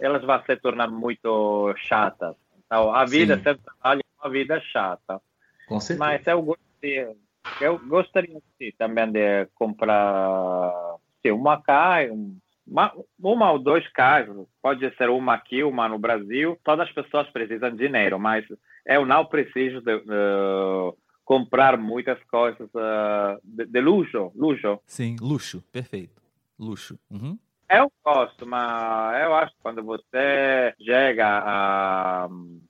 elas 0.00 0.24
vão 0.24 0.42
se 0.44 0.56
tornar 0.56 0.88
muito 0.88 1.74
chatas. 1.76 2.34
Então, 2.64 2.94
a 2.94 3.04
vida 3.04 3.36
Sim. 3.36 3.42
sem 3.42 3.56
trabalho 3.58 4.02
uma 4.20 4.30
vida 4.30 4.60
chata. 4.60 5.20
Com 5.66 5.80
certeza. 5.80 5.98
Mas 5.98 6.26
eu 6.26 6.42
gostaria, 6.42 7.16
eu 7.60 7.78
gostaria 7.78 8.42
sim, 8.58 8.72
também 8.78 9.10
de 9.10 9.46
comprar 9.54 10.96
sim, 11.22 11.30
uma 11.30 11.60
casa, 11.62 12.12
uma, 12.66 12.92
uma 13.18 13.52
ou 13.52 13.58
dois 13.58 13.86
casas, 13.88 14.36
pode 14.62 14.88
ser 14.96 15.08
uma 15.08 15.34
aqui, 15.34 15.62
uma 15.62 15.88
no 15.88 15.98
Brasil. 15.98 16.58
Todas 16.62 16.88
as 16.88 16.94
pessoas 16.94 17.28
precisam 17.30 17.70
de 17.70 17.86
dinheiro, 17.86 18.18
mas 18.18 18.44
eu 18.86 19.06
não 19.06 19.24
preciso 19.24 19.80
de, 19.80 19.94
uh, 19.94 20.96
comprar 21.24 21.76
muitas 21.76 22.22
coisas 22.24 22.68
uh, 22.74 23.38
de, 23.44 23.66
de, 23.66 23.80
luxo, 23.80 24.32
luxo. 24.34 24.80
Sim, 24.86 25.16
luxo, 25.20 25.62
perfeito, 25.72 26.22
luxo. 26.58 26.98
Uhum. 27.10 27.38
Eu 27.70 27.92
gosto, 28.02 28.46
mas 28.46 29.22
eu 29.22 29.34
acho 29.34 29.52
que 29.52 29.62
quando 29.62 29.82
você 29.84 30.74
chega 30.80 31.42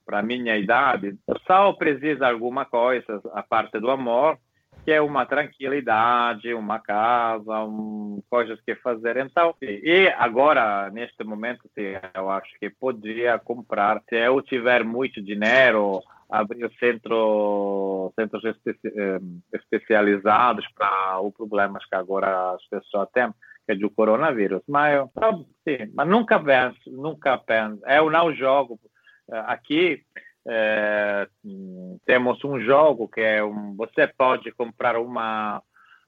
para 0.04 0.18
a 0.18 0.22
minha 0.22 0.56
idade, 0.56 1.16
só 1.46 1.72
precisa 1.72 2.28
alguma 2.28 2.64
coisa, 2.64 3.20
a 3.32 3.42
parte 3.42 3.78
do 3.78 3.90
amor, 3.90 4.36
que 4.84 4.90
é 4.90 5.00
uma 5.00 5.24
tranquilidade, 5.24 6.52
uma 6.52 6.80
casa, 6.80 7.62
um, 7.62 8.20
coisas 8.28 8.60
que 8.62 8.74
fazer. 8.74 9.18
Então, 9.18 9.54
e 9.62 10.08
agora, 10.18 10.90
neste 10.90 11.22
momento, 11.22 11.70
eu 12.14 12.28
acho 12.28 12.50
que 12.58 12.68
podia 12.68 13.38
comprar, 13.38 14.02
se 14.08 14.16
eu 14.16 14.42
tiver 14.42 14.82
muito 14.82 15.22
dinheiro, 15.22 16.00
abrir 16.28 16.70
centro, 16.80 18.12
centros 18.18 18.42
eh, 18.44 19.20
especializados 19.52 20.66
para 20.74 21.20
os 21.20 21.32
problemas 21.34 21.84
que 21.86 21.94
agora 21.94 22.54
as 22.54 22.66
pessoas 22.66 23.08
têm 23.12 23.32
do 23.76 23.90
coronavírus. 23.90 24.62
Mas, 24.66 25.02
sim, 25.66 25.90
mas 25.94 26.08
nunca 26.08 26.38
penso, 26.40 26.90
nunca 26.90 27.36
penso. 27.38 27.80
Eu 27.86 28.10
não 28.10 28.34
jogo. 28.34 28.78
Eh, 29.30 29.44
aqui 29.46 30.02
é, 30.46 31.28
temos 32.06 32.42
um 32.42 32.58
jogo 32.60 33.08
que 33.08 33.20
é 33.20 33.44
um, 33.44 33.74
você 33.76 34.06
pode 34.06 34.50
comprar 34.52 34.98
uma 34.98 35.62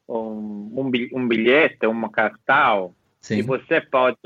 um, 0.09 0.90
um 1.12 1.29
bilhete, 1.29 1.87
uma 1.87 2.11
cartão, 2.11 2.95
Sim. 3.21 3.38
e 3.38 3.43
você 3.43 3.81
pode 3.81 4.19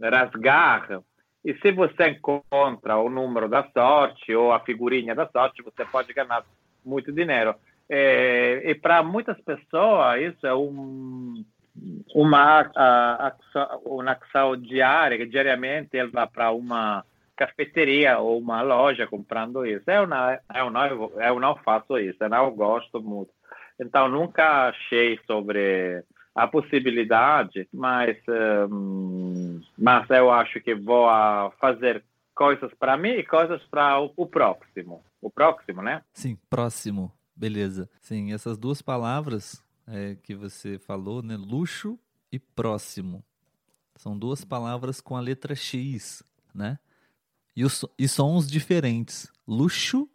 rasgar. 0.00 1.00
E 1.44 1.54
se 1.54 1.72
você 1.72 2.08
encontra 2.08 2.96
o 2.98 3.08
número 3.08 3.48
da 3.48 3.68
sorte 3.72 4.34
ou 4.34 4.52
a 4.52 4.60
figurinha 4.60 5.14
da 5.14 5.28
sorte, 5.28 5.62
você 5.62 5.84
pode 5.84 6.12
ganhar 6.12 6.44
muito 6.84 7.12
dinheiro. 7.12 7.54
É, 7.88 8.62
e 8.64 8.74
para 8.74 9.02
muitas 9.02 9.40
pessoas, 9.42 10.20
isso 10.22 10.46
é 10.46 10.54
um 10.54 11.44
uma 12.14 13.34
uma 13.84 14.12
ação 14.12 14.56
diária, 14.56 15.26
diariamente 15.26 15.96
ele 15.96 16.10
vai 16.10 16.26
para 16.26 16.50
uma 16.50 17.04
cafeteria 17.36 18.18
ou 18.18 18.38
uma 18.38 18.62
loja 18.62 19.06
comprando 19.06 19.64
isso. 19.66 19.88
Eu 19.90 20.06
não, 20.06 20.38
eu 20.54 20.70
não, 20.70 21.12
eu 21.20 21.40
não 21.40 21.56
faço 21.56 21.98
isso, 21.98 22.16
eu 22.20 22.28
não 22.28 22.50
gosto 22.52 23.00
muito. 23.00 23.30
Então, 23.78 24.08
nunca 24.08 24.68
achei 24.68 25.20
sobre 25.26 26.02
a 26.34 26.46
possibilidade, 26.46 27.68
mas, 27.72 28.16
um, 28.70 29.60
mas 29.76 30.08
eu 30.10 30.30
acho 30.30 30.60
que 30.60 30.74
vou 30.74 31.08
fazer 31.60 32.02
coisas 32.34 32.72
para 32.78 32.96
mim 32.96 33.10
e 33.10 33.22
coisas 33.22 33.62
para 33.64 34.00
o, 34.00 34.12
o 34.16 34.26
próximo. 34.26 35.02
O 35.20 35.30
próximo, 35.30 35.82
né? 35.82 36.02
Sim, 36.12 36.38
próximo. 36.48 37.12
Beleza. 37.34 37.88
Sim, 38.00 38.32
essas 38.32 38.56
duas 38.56 38.80
palavras 38.80 39.62
é, 39.86 40.16
que 40.16 40.34
você 40.34 40.78
falou, 40.78 41.22
né? 41.22 41.36
Luxo 41.36 41.98
e 42.30 42.38
próximo. 42.38 43.24
São 43.96 44.18
duas 44.18 44.44
palavras 44.44 45.00
com 45.00 45.16
a 45.16 45.20
letra 45.20 45.54
X, 45.54 46.22
né? 46.54 46.78
E, 47.54 47.64
os, 47.64 47.84
e 47.98 48.06
sons 48.06 48.50
diferentes. 48.50 49.30
Luxo 49.46 50.08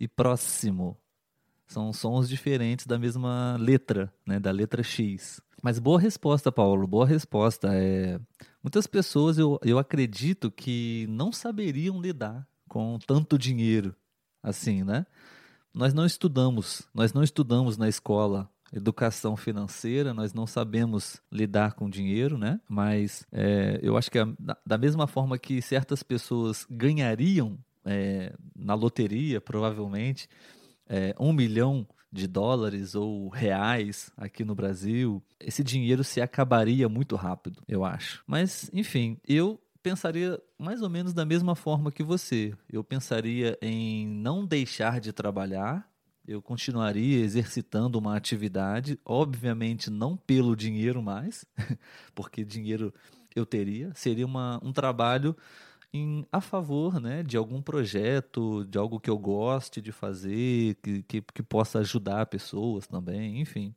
e 0.00 0.08
próximo. 0.08 0.96
São 1.66 1.92
sons 1.92 2.28
diferentes 2.28 2.86
da 2.86 2.98
mesma 2.98 3.56
letra, 3.60 4.12
né? 4.26 4.40
Da 4.40 4.50
letra 4.50 4.82
X. 4.82 5.40
Mas 5.62 5.78
boa 5.78 6.00
resposta, 6.00 6.50
Paulo. 6.50 6.86
Boa 6.86 7.04
resposta. 7.04 7.68
É... 7.72 8.18
Muitas 8.62 8.86
pessoas, 8.86 9.36
eu, 9.36 9.58
eu 9.62 9.78
acredito, 9.78 10.50
que 10.50 11.06
não 11.10 11.32
saberiam 11.32 12.00
lidar 12.00 12.46
com 12.68 12.98
tanto 13.06 13.36
dinheiro 13.36 13.94
assim, 14.42 14.84
né? 14.84 15.06
Nós 15.74 15.92
não 15.92 16.06
estudamos, 16.06 16.88
nós 16.94 17.12
não 17.12 17.22
estudamos 17.22 17.76
na 17.76 17.88
escola 17.88 18.50
educação 18.72 19.36
financeira, 19.36 20.12
nós 20.12 20.32
não 20.34 20.46
sabemos 20.46 21.22
lidar 21.30 21.74
com 21.74 21.88
dinheiro, 21.88 22.36
né? 22.36 22.60
Mas 22.68 23.26
é, 23.32 23.78
eu 23.82 23.96
acho 23.96 24.10
que 24.10 24.18
a, 24.18 24.28
da 24.64 24.78
mesma 24.78 25.06
forma 25.06 25.38
que 25.38 25.62
certas 25.62 26.02
pessoas 26.02 26.66
ganhariam 26.70 27.58
é, 27.84 28.34
na 28.54 28.74
loteria, 28.74 29.40
provavelmente, 29.40 30.28
é, 30.88 31.14
um 31.18 31.32
milhão 31.32 31.86
de 32.10 32.26
dólares 32.26 32.94
ou 32.94 33.28
reais 33.28 34.10
aqui 34.16 34.44
no 34.44 34.54
Brasil, 34.54 35.22
esse 35.38 35.62
dinheiro 35.62 36.02
se 36.02 36.20
acabaria 36.20 36.88
muito 36.88 37.16
rápido, 37.16 37.62
eu 37.68 37.84
acho. 37.84 38.22
Mas, 38.26 38.70
enfim, 38.72 39.18
eu 39.26 39.60
pensaria 39.82 40.40
mais 40.58 40.82
ou 40.82 40.90
menos 40.90 41.12
da 41.14 41.24
mesma 41.24 41.54
forma 41.54 41.92
que 41.92 42.02
você. 42.02 42.52
Eu 42.70 42.82
pensaria 42.82 43.56
em 43.60 44.06
não 44.06 44.44
deixar 44.44 45.00
de 45.00 45.12
trabalhar, 45.12 45.87
eu 46.28 46.42
continuaria 46.42 47.24
exercitando 47.24 47.98
uma 47.98 48.14
atividade, 48.14 49.00
obviamente 49.02 49.88
não 49.88 50.14
pelo 50.14 50.54
dinheiro 50.54 51.02
mais, 51.02 51.46
porque 52.14 52.44
dinheiro 52.44 52.92
eu 53.34 53.46
teria, 53.46 53.90
seria 53.94 54.26
uma, 54.26 54.60
um 54.62 54.70
trabalho 54.70 55.34
em, 55.90 56.26
a 56.30 56.38
favor 56.40 57.00
né, 57.00 57.22
de 57.22 57.38
algum 57.38 57.62
projeto, 57.62 58.62
de 58.66 58.76
algo 58.76 59.00
que 59.00 59.08
eu 59.08 59.18
goste 59.18 59.80
de 59.80 59.90
fazer, 59.90 60.74
que, 60.82 61.02
que, 61.04 61.22
que 61.22 61.42
possa 61.42 61.78
ajudar 61.78 62.26
pessoas 62.26 62.86
também, 62.86 63.40
enfim. 63.40 63.74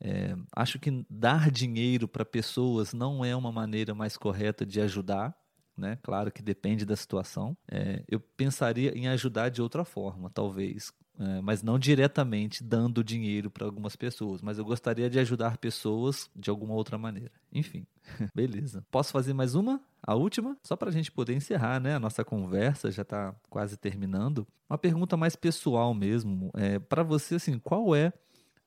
É, 0.00 0.36
acho 0.54 0.78
que 0.78 1.04
dar 1.10 1.50
dinheiro 1.50 2.06
para 2.06 2.24
pessoas 2.24 2.92
não 2.92 3.24
é 3.24 3.34
uma 3.34 3.50
maneira 3.50 3.96
mais 3.96 4.16
correta 4.16 4.64
de 4.64 4.80
ajudar, 4.80 5.36
né? 5.76 5.98
Claro 6.02 6.30
que 6.30 6.40
depende 6.40 6.84
da 6.84 6.94
situação. 6.94 7.56
É, 7.70 8.04
eu 8.08 8.20
pensaria 8.20 8.96
em 8.96 9.08
ajudar 9.08 9.48
de 9.48 9.60
outra 9.60 9.84
forma, 9.84 10.30
talvez, 10.30 10.92
é, 11.18 11.40
mas 11.42 11.62
não 11.62 11.78
diretamente 11.78 12.64
dando 12.64 13.04
dinheiro 13.04 13.50
para 13.50 13.66
algumas 13.66 13.94
pessoas. 13.94 14.40
Mas 14.40 14.58
eu 14.58 14.64
gostaria 14.64 15.10
de 15.10 15.18
ajudar 15.18 15.58
pessoas 15.58 16.30
de 16.34 16.48
alguma 16.48 16.74
outra 16.74 16.96
maneira. 16.96 17.32
Enfim, 17.52 17.86
beleza. 18.34 18.84
Posso 18.90 19.12
fazer 19.12 19.34
mais 19.34 19.54
uma? 19.54 19.80
A 20.02 20.14
última? 20.14 20.56
Só 20.62 20.76
para 20.76 20.88
a 20.88 20.92
gente 20.92 21.12
poder 21.12 21.34
encerrar, 21.34 21.78
né? 21.78 21.94
A 21.94 22.00
nossa 22.00 22.24
conversa 22.24 22.90
já 22.90 23.02
está 23.02 23.34
quase 23.50 23.76
terminando. 23.76 24.46
Uma 24.68 24.78
pergunta 24.78 25.16
mais 25.16 25.36
pessoal 25.36 25.92
mesmo. 25.92 26.50
É, 26.54 26.78
para 26.78 27.02
você, 27.02 27.34
assim, 27.34 27.58
qual 27.58 27.94
é 27.94 28.12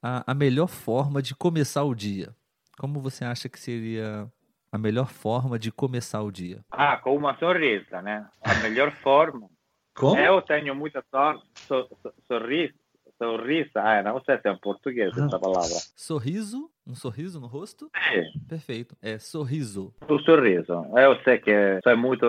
a, 0.02 0.32
a 0.32 0.34
melhor 0.36 0.68
forma 0.68 1.22
de 1.22 1.34
começar 1.34 1.84
o 1.84 1.96
dia? 1.96 2.36
Como 2.78 3.00
você 3.00 3.26
acha 3.26 3.50
que 3.50 3.60
seria 3.60 4.32
a 4.72 4.78
melhor 4.78 5.08
forma 5.08 5.58
de 5.58 5.72
começar 5.72 6.22
o 6.22 6.32
dia? 6.32 6.64
Ah, 6.72 6.98
com 6.98 7.16
uma 7.16 7.38
sorrisa, 7.38 8.02
né? 8.02 8.28
A 8.42 8.56
melhor 8.56 8.92
forma. 8.92 9.50
Como? 9.96 10.20
Eu 10.20 10.42
tenho 10.42 10.76
muita 10.76 11.04
sorte, 11.10 11.46
so, 11.56 11.88
so, 12.02 12.14
sorriso, 12.28 12.74
sorriso, 13.18 13.72
ah, 13.76 14.02
não 14.02 14.22
sei 14.24 14.38
se 14.40 14.48
é 14.48 14.52
em 14.52 14.58
português 14.58 15.16
essa 15.16 15.40
palavra. 15.40 15.78
Sorriso? 15.96 16.70
Um 16.86 16.96
sorriso 16.96 17.40
no 17.40 17.48
rosto? 17.48 17.90
Sim. 18.12 18.40
Perfeito, 18.50 18.96
é 19.02 19.18
sorriso. 19.20 19.94
O 20.10 20.20
sorriso. 20.20 20.74
Eu 20.98 21.16
sei 21.24 21.38
que 21.38 21.52
é 21.52 21.96
muito 21.96 22.26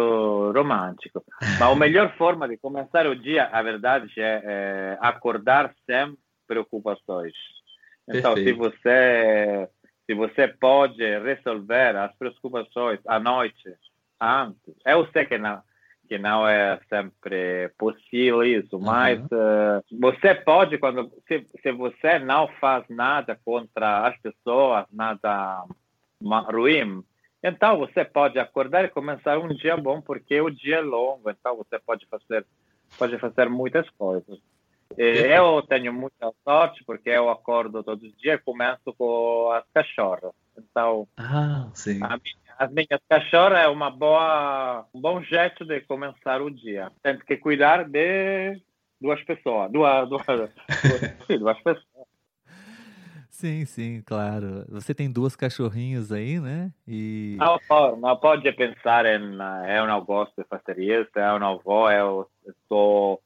romântico, 0.53 1.25
mas 1.41 1.63
a 1.63 1.75
melhor 1.75 2.15
forma 2.17 2.47
de 2.47 2.57
começar 2.59 3.07
o 3.07 3.17
dia, 3.17 3.47
a 3.47 3.63
verdade, 3.63 4.13
é, 4.19 4.43
é 4.45 4.99
acordar 5.01 5.75
sem 5.87 6.17
preocupações. 6.47 7.33
Então, 8.09 8.35
Perfeito. 8.35 8.49
se 8.49 8.53
você 8.53 9.69
se 10.07 10.15
você 10.15 10.49
pode 10.49 11.03
resolver 11.21 11.97
as 11.97 12.15
preocupações 12.17 13.01
à 13.07 13.19
noite 13.19 13.75
antes, 14.21 14.75
eu 14.85 15.09
sei 15.13 15.25
que 15.25 15.39
não 15.39 15.63
que 16.15 16.19
não 16.19 16.47
é 16.47 16.79
sempre 16.89 17.71
possível 17.77 18.45
isso, 18.45 18.79
mas 18.79 19.21
uh, 19.25 19.83
você 20.01 20.33
pode, 20.33 20.79
quando 20.79 21.11
se, 21.27 21.45
se 21.61 21.73
você 21.73 22.21
não 22.21 22.47
faz 22.61 22.85
nada 22.89 23.37
contra 23.45 24.07
as 24.07 24.17
pessoas, 24.19 24.87
nada 24.93 25.65
ruim, 26.23 27.03
então 27.43 27.79
você 27.79 28.05
pode 28.05 28.39
acordar 28.39 28.85
e 28.85 28.89
começar 28.89 29.39
um 29.39 29.49
dia 29.49 29.77
bom, 29.77 30.01
porque 30.01 30.41
o 30.41 30.51
dia 30.51 30.77
é 30.77 30.81
longo, 30.81 31.29
então 31.29 31.57
você 31.57 31.81
pode 31.81 32.07
fazer, 32.07 32.47
pode 32.97 33.19
fazer 33.19 33.49
muitas 33.51 33.91
coisas. 33.91 34.39
Eu 34.97 35.63
tenho 35.63 35.93
muita 35.93 36.33
sorte 36.45 36.85
porque 36.85 37.11
eu 37.11 37.29
acordo 37.29 37.83
todos 37.83 38.09
os 38.09 38.17
dias 38.21 38.39
e 38.39 38.45
começo 38.45 38.95
com 38.97 39.51
as 39.51 39.65
cachorras. 39.75 40.33
Então, 40.57 41.09
ah, 41.17 41.69
sim. 41.75 41.99
A 42.01 42.11
minha 42.11 42.44
as 42.59 42.71
minhas 42.73 43.01
cachorras 43.09 43.61
é 43.61 43.69
uma 43.69 43.91
boa, 43.91 44.87
um 44.95 45.01
bom 45.01 45.23
jeito 45.23 45.65
de 45.65 45.81
começar 45.83 46.41
o 46.43 46.51
dia. 46.51 46.91
Tem 47.03 47.19
que 47.19 47.37
cuidar 47.37 47.85
de 47.89 48.61
duas 49.01 49.23
pessoas, 49.25 49.71
duas, 49.71 50.09
duas, 50.09 50.27
duas, 50.27 50.51
duas 51.41 51.61
pessoas. 51.61 52.07
Sim, 53.31 53.65
sim, 53.65 54.01
claro. 54.07 54.65
Você 54.69 54.95
tem 54.95 55.11
duas 55.11 55.35
cachorrinhos 55.35 56.13
aí, 56.13 56.39
né? 56.39 56.73
E... 56.87 57.37
Não, 57.39 57.97
não 57.97 58.17
pode 58.17 58.51
pensar 58.53 59.05
em 59.07 59.37
eu 59.77 59.87
não 59.87 60.05
gosto 60.05 60.33
de 60.41 60.45
fazer 60.49 60.79
isso, 60.79 61.11
eu 61.17 61.39
não 61.39 61.59
vou, 61.59 61.91
eu 61.91 62.31
estou... 62.47 63.21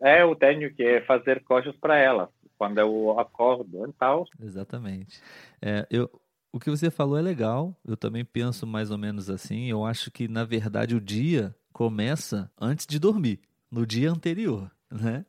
Eu 0.00 0.36
tenho 0.36 0.72
que 0.74 1.00
fazer 1.00 1.42
coisas 1.42 1.74
para 1.76 1.98
elas 1.98 2.28
quando 2.56 2.78
eu 2.78 3.18
acordo, 3.18 3.86
então... 3.86 4.24
Exatamente. 4.40 5.20
É, 5.60 5.86
eu, 5.90 6.08
o 6.56 6.58
que 6.58 6.70
você 6.70 6.90
falou 6.90 7.18
é 7.18 7.22
legal, 7.22 7.78
eu 7.84 7.96
também 7.98 8.24
penso 8.24 8.66
mais 8.66 8.90
ou 8.90 8.96
menos 8.96 9.28
assim. 9.28 9.66
Eu 9.66 9.84
acho 9.84 10.10
que, 10.10 10.26
na 10.26 10.42
verdade, 10.42 10.96
o 10.96 11.00
dia 11.00 11.54
começa 11.70 12.50
antes 12.58 12.86
de 12.86 12.98
dormir, 12.98 13.40
no 13.70 13.86
dia 13.86 14.10
anterior, 14.10 14.70
né? 14.90 15.26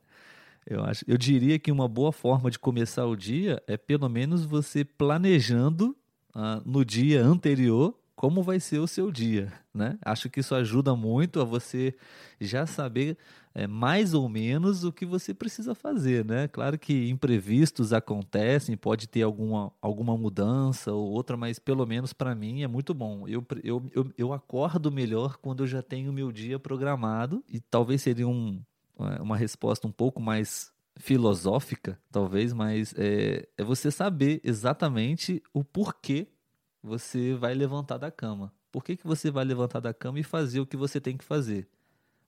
Eu, 0.66 0.82
acho, 0.84 1.04
eu 1.06 1.18
diria 1.18 1.58
que 1.58 1.70
uma 1.70 1.86
boa 1.86 2.12
forma 2.12 2.50
de 2.50 2.58
começar 2.58 3.04
o 3.06 3.16
dia 3.16 3.62
é 3.66 3.76
pelo 3.76 4.08
menos 4.08 4.44
você 4.44 4.84
planejando 4.84 5.96
ah, 6.34 6.62
no 6.64 6.84
dia 6.84 7.22
anterior 7.22 7.98
como 8.18 8.42
vai 8.42 8.58
ser 8.58 8.80
o 8.80 8.86
seu 8.88 9.12
dia, 9.12 9.52
né? 9.72 9.96
Acho 10.04 10.28
que 10.28 10.40
isso 10.40 10.52
ajuda 10.52 10.96
muito 10.96 11.40
a 11.40 11.44
você 11.44 11.94
já 12.40 12.66
saber 12.66 13.16
é, 13.54 13.64
mais 13.64 14.12
ou 14.12 14.28
menos 14.28 14.82
o 14.82 14.92
que 14.92 15.06
você 15.06 15.32
precisa 15.32 15.72
fazer, 15.72 16.24
né? 16.24 16.48
Claro 16.48 16.76
que 16.76 17.08
imprevistos 17.08 17.92
acontecem, 17.92 18.76
pode 18.76 19.06
ter 19.06 19.22
alguma, 19.22 19.72
alguma 19.80 20.16
mudança 20.16 20.92
ou 20.92 21.08
outra, 21.12 21.36
mas 21.36 21.60
pelo 21.60 21.86
menos 21.86 22.12
para 22.12 22.34
mim 22.34 22.64
é 22.64 22.66
muito 22.66 22.92
bom. 22.92 23.28
Eu, 23.28 23.46
eu, 23.62 23.88
eu, 23.94 24.12
eu 24.18 24.32
acordo 24.32 24.90
melhor 24.90 25.36
quando 25.36 25.62
eu 25.62 25.68
já 25.68 25.80
tenho 25.80 26.12
meu 26.12 26.32
dia 26.32 26.58
programado 26.58 27.44
e 27.48 27.60
talvez 27.60 28.02
seria 28.02 28.26
um, 28.26 28.60
é, 28.98 29.22
uma 29.22 29.36
resposta 29.36 29.86
um 29.86 29.92
pouco 29.92 30.20
mais 30.20 30.72
filosófica, 30.96 31.96
talvez, 32.10 32.52
mas 32.52 32.92
é, 32.98 33.46
é 33.56 33.62
você 33.62 33.92
saber 33.92 34.40
exatamente 34.42 35.40
o 35.54 35.62
porquê 35.62 36.26
você 36.82 37.34
vai 37.34 37.54
levantar 37.54 37.98
da 37.98 38.10
cama. 38.10 38.52
Por 38.70 38.84
que, 38.84 38.96
que 38.96 39.06
você 39.06 39.30
vai 39.30 39.44
levantar 39.44 39.80
da 39.80 39.94
cama 39.94 40.20
e 40.20 40.22
fazer 40.22 40.60
o 40.60 40.66
que 40.66 40.76
você 40.76 41.00
tem 41.00 41.16
que 41.16 41.24
fazer? 41.24 41.68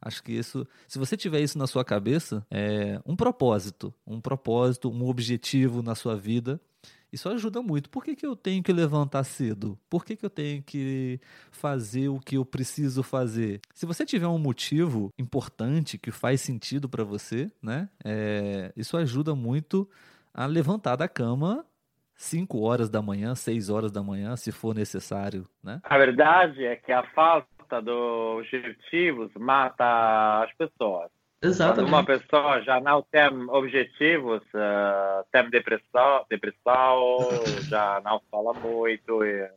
Acho 0.01 0.23
que 0.23 0.33
isso, 0.33 0.67
se 0.89 0.99
você 0.99 1.17
tiver 1.17 1.41
isso 1.41 1.59
na 1.59 1.67
sua 1.67 1.85
cabeça, 1.85 2.45
é 2.51 3.01
um 3.05 3.15
propósito, 3.15 3.93
um 4.07 4.21
propósito, 4.21 4.91
um 4.91 5.07
objetivo 5.07 5.83
na 5.83 5.95
sua 5.95 6.17
vida, 6.17 6.59
isso 7.13 7.29
ajuda 7.29 7.61
muito. 7.61 7.91
Por 7.91 8.05
que, 8.05 8.15
que 8.15 8.25
eu 8.25 8.37
tenho 8.37 8.63
que 8.63 8.73
levantar 8.73 9.25
cedo? 9.25 9.79
Por 9.89 10.05
que, 10.05 10.17
que 10.17 10.25
eu 10.25 10.31
tenho 10.31 10.63
que 10.63 11.21
fazer 11.51 12.09
o 12.09 12.21
que 12.21 12.37
eu 12.37 12.45
preciso 12.45 13.03
fazer? 13.03 13.61
Se 13.75 13.85
você 13.85 14.07
tiver 14.07 14.29
um 14.29 14.39
motivo 14.39 15.13
importante 15.19 15.99
que 15.99 16.11
faz 16.11 16.41
sentido 16.41 16.89
para 16.89 17.05
você, 17.05 17.51
né? 17.61 17.89
É, 18.05 18.73
isso 18.77 18.97
ajuda 18.97 19.35
muito 19.35 19.89
a 20.33 20.47
levantar 20.47 20.97
da 20.97 21.09
cama 21.09 21.67
5 22.21 22.61
horas 22.61 22.91
da 22.91 23.01
manhã, 23.01 23.35
6 23.35 23.71
horas 23.71 23.91
da 23.91 24.03
manhã, 24.03 24.37
se 24.37 24.53
for 24.53 24.75
necessário, 24.75 25.47
né? 25.65 25.81
A 25.83 25.97
verdade 25.97 26.67
é 26.67 26.77
que 26.77 26.93
a 26.93 27.03
falta 27.15 27.81
dos 27.81 28.37
objetivos 28.37 29.31
mata 29.39 30.43
as 30.45 30.53
pessoas. 30.53 31.11
Exatamente. 31.43 31.77
Quando 31.77 31.89
uma 31.89 32.05
pessoa 32.05 32.61
já 32.61 32.79
não 32.79 33.03
tem 33.11 33.27
objetivos, 33.49 34.43
uh, 34.53 35.25
tem 35.33 35.49
depressão, 35.49 36.27
depressão 36.29 37.29
já 37.71 38.03
não 38.05 38.21
fala 38.31 38.53
muito. 38.53 39.25
E, 39.25 39.49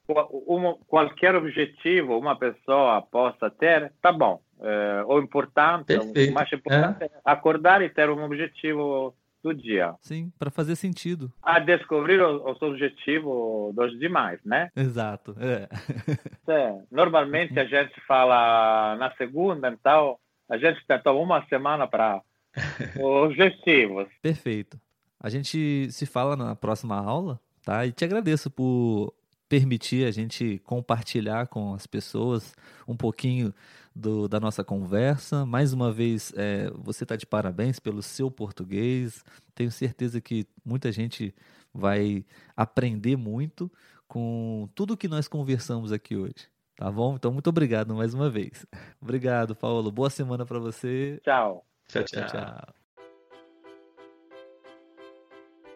uma, 0.47 0.75
qualquer 0.87 1.35
objetivo 1.35 2.17
uma 2.17 2.37
pessoa 2.37 3.01
possa 3.01 3.49
ter, 3.49 3.91
tá 4.01 4.13
bom. 4.13 4.41
Uh, 4.57 5.05
o 5.05 5.19
importante, 5.19 5.87
Perfeito. 5.87 6.31
o 6.31 6.33
mais 6.33 6.53
importante 6.53 7.03
é. 7.03 7.05
é 7.07 7.11
acordar 7.25 7.81
e 7.81 7.89
ter 7.89 8.09
um 8.09 8.23
objetivo 8.23 9.13
do 9.43 9.53
dia. 9.53 9.93
Sim, 10.01 10.31
para 10.39 10.49
fazer 10.49 10.75
sentido. 10.75 11.31
A 11.41 11.59
descobrir 11.59 12.21
os, 12.21 12.61
objetivos 12.61 13.75
dos 13.75 13.99
demais, 13.99 14.39
né? 14.45 14.71
Exato. 14.75 15.35
É. 15.39 15.67
é. 16.47 16.81
Normalmente 16.89 17.59
a 17.59 17.65
gente 17.65 17.93
fala 18.07 18.95
na 18.95 19.13
segunda, 19.15 19.69
então 19.69 20.17
a 20.49 20.57
gente 20.57 20.85
tentou 20.87 21.21
uma 21.21 21.45
semana 21.47 21.85
para 21.85 22.21
objetivos. 22.99 24.07
Perfeito. 24.21 24.79
A 25.19 25.29
gente 25.29 25.91
se 25.91 26.05
fala 26.05 26.35
na 26.35 26.55
próxima 26.55 26.97
aula, 26.97 27.39
tá? 27.65 27.85
E 27.85 27.91
te 27.91 28.05
agradeço 28.05 28.49
por 28.49 29.13
permitir 29.53 30.07
a 30.07 30.09
gente 30.09 30.57
compartilhar 30.65 31.45
com 31.45 31.75
as 31.75 31.85
pessoas 31.85 32.55
um 32.87 32.97
pouquinho 32.97 33.53
do, 33.95 34.27
da 34.27 34.39
nossa 34.39 34.63
conversa. 34.63 35.45
Mais 35.45 35.73
uma 35.73 35.91
vez, 35.91 36.33
é, 36.35 36.71
você 36.71 37.03
está 37.03 37.15
de 37.15 37.27
parabéns 37.27 37.79
pelo 37.79 38.01
seu 38.01 38.31
português. 38.31 39.23
Tenho 39.53 39.69
certeza 39.69 40.19
que 40.19 40.47
muita 40.65 40.91
gente 40.91 41.35
vai 41.71 42.25
aprender 42.57 43.15
muito 43.15 43.71
com 44.07 44.67
tudo 44.73 44.97
que 44.97 45.07
nós 45.07 45.27
conversamos 45.27 45.91
aqui 45.91 46.15
hoje. 46.15 46.49
Tá 46.75 46.89
bom? 46.89 47.13
Então, 47.13 47.31
muito 47.31 47.51
obrigado 47.51 47.93
mais 47.93 48.15
uma 48.15 48.31
vez. 48.31 48.65
Obrigado, 48.99 49.55
Paulo. 49.55 49.91
Boa 49.91 50.09
semana 50.09 50.47
para 50.47 50.57
você. 50.57 51.21
Tchau. 51.23 51.63
Tchau, 51.87 52.03
tchau. 52.05 52.25
tchau. 52.25 52.73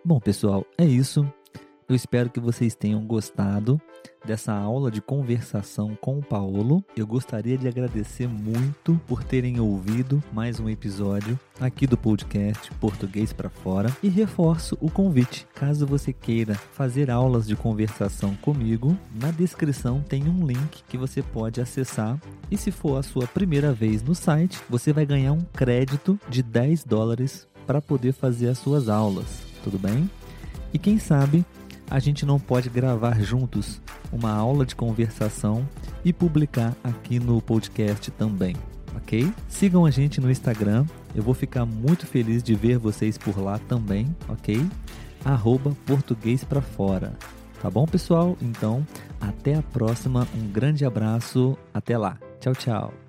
Bom, 0.03 0.19
pessoal, 0.19 0.65
é 0.79 0.83
isso. 0.85 1.31
Eu 1.89 1.95
espero 1.95 2.30
que 2.30 2.39
vocês 2.41 2.76
tenham 2.76 3.02
gostado 3.06 3.80
dessa 4.26 4.52
aula 4.52 4.91
de 4.91 5.00
conversação 5.00 5.95
com 5.95 6.19
o 6.19 6.21
Paulo. 6.21 6.84
Eu 6.97 7.08
gostaria 7.08 7.58
de 7.58 7.65
agradecer 7.65 8.28
muito 8.28 9.00
por 9.08 9.23
terem 9.23 9.62
ouvido 9.62 10.21
mais 10.34 10.60
um 10.60 10.67
episódio 10.67 11.39
aqui 11.62 11.88
do 11.88 11.95
podcast 11.95 12.73
Português 12.73 13.32
para 13.32 13.50
Fora 13.50 13.89
e 14.04 14.10
reforço 14.10 14.78
o 14.82 14.91
convite. 14.91 15.47
Caso 15.56 15.88
você 15.88 16.12
queira 16.12 16.56
fazer 16.56 17.10
aulas 17.10 17.47
de 17.47 17.56
conversação 17.56 18.36
comigo, 18.36 18.97
na 19.15 19.32
descrição 19.32 20.02
tem 20.02 20.28
um 20.28 20.45
link 20.45 20.84
que 20.89 20.97
você 20.97 21.23
pode 21.23 21.62
acessar 21.62 22.19
e 22.52 22.58
se 22.58 22.69
for 22.69 22.97
a 22.97 23.04
sua 23.04 23.26
primeira 23.28 23.71
vez 23.71 24.04
no 24.04 24.13
site, 24.13 24.60
você 24.69 24.91
vai 24.91 25.06
ganhar 25.06 25.32
um 25.32 25.41
crédito 25.54 26.19
de 26.28 26.43
10 26.43 26.84
dólares 26.84 27.47
para 27.65 27.82
poder 27.82 28.12
fazer 28.12 28.50
as 28.50 28.58
suas 28.58 28.89
aulas. 28.89 29.45
Tudo 29.63 29.80
bem? 29.80 30.10
E 30.73 30.78
quem 30.78 31.00
sabe 31.00 31.45
a 31.89 32.00
gente 32.00 32.26
não 32.26 32.39
pode 32.39 32.69
gravar 32.69 33.19
juntos 33.21 33.82
uma 34.12 34.32
aula 34.32 34.65
de 34.65 34.76
conversação 34.76 35.67
e 36.04 36.13
publicar 36.13 36.76
aqui 36.84 37.19
no 37.19 37.41
podcast 37.41 38.12
também, 38.12 38.56
ok? 38.95 39.32
Sigam 39.47 39.86
a 39.86 39.91
gente 39.91 40.21
no 40.21 40.30
Instagram, 40.30 40.86
eu 41.15 41.23
vou 41.23 41.34
ficar 41.34 41.65
muito 41.65 42.06
feliz 42.06 42.43
de 42.43 42.56
ver 42.56 42.78
vocês 42.78 43.17
por 43.17 43.39
lá 43.39 43.60
também, 43.60 44.15
ok? 44.30 44.65
Arroba 45.26 45.76
português 45.86 46.43
para 46.43 46.62
fora. 46.62 47.13
Tá 47.62 47.69
bom, 47.69 47.86
pessoal? 47.86 48.38
Então, 48.41 48.86
até 49.19 49.56
a 49.56 49.63
próxima. 49.63 50.28
Um 50.36 50.47
grande 50.47 50.86
abraço. 50.86 51.58
Até 51.73 51.97
lá. 51.97 52.17
Tchau, 52.39 52.54
tchau. 52.54 53.07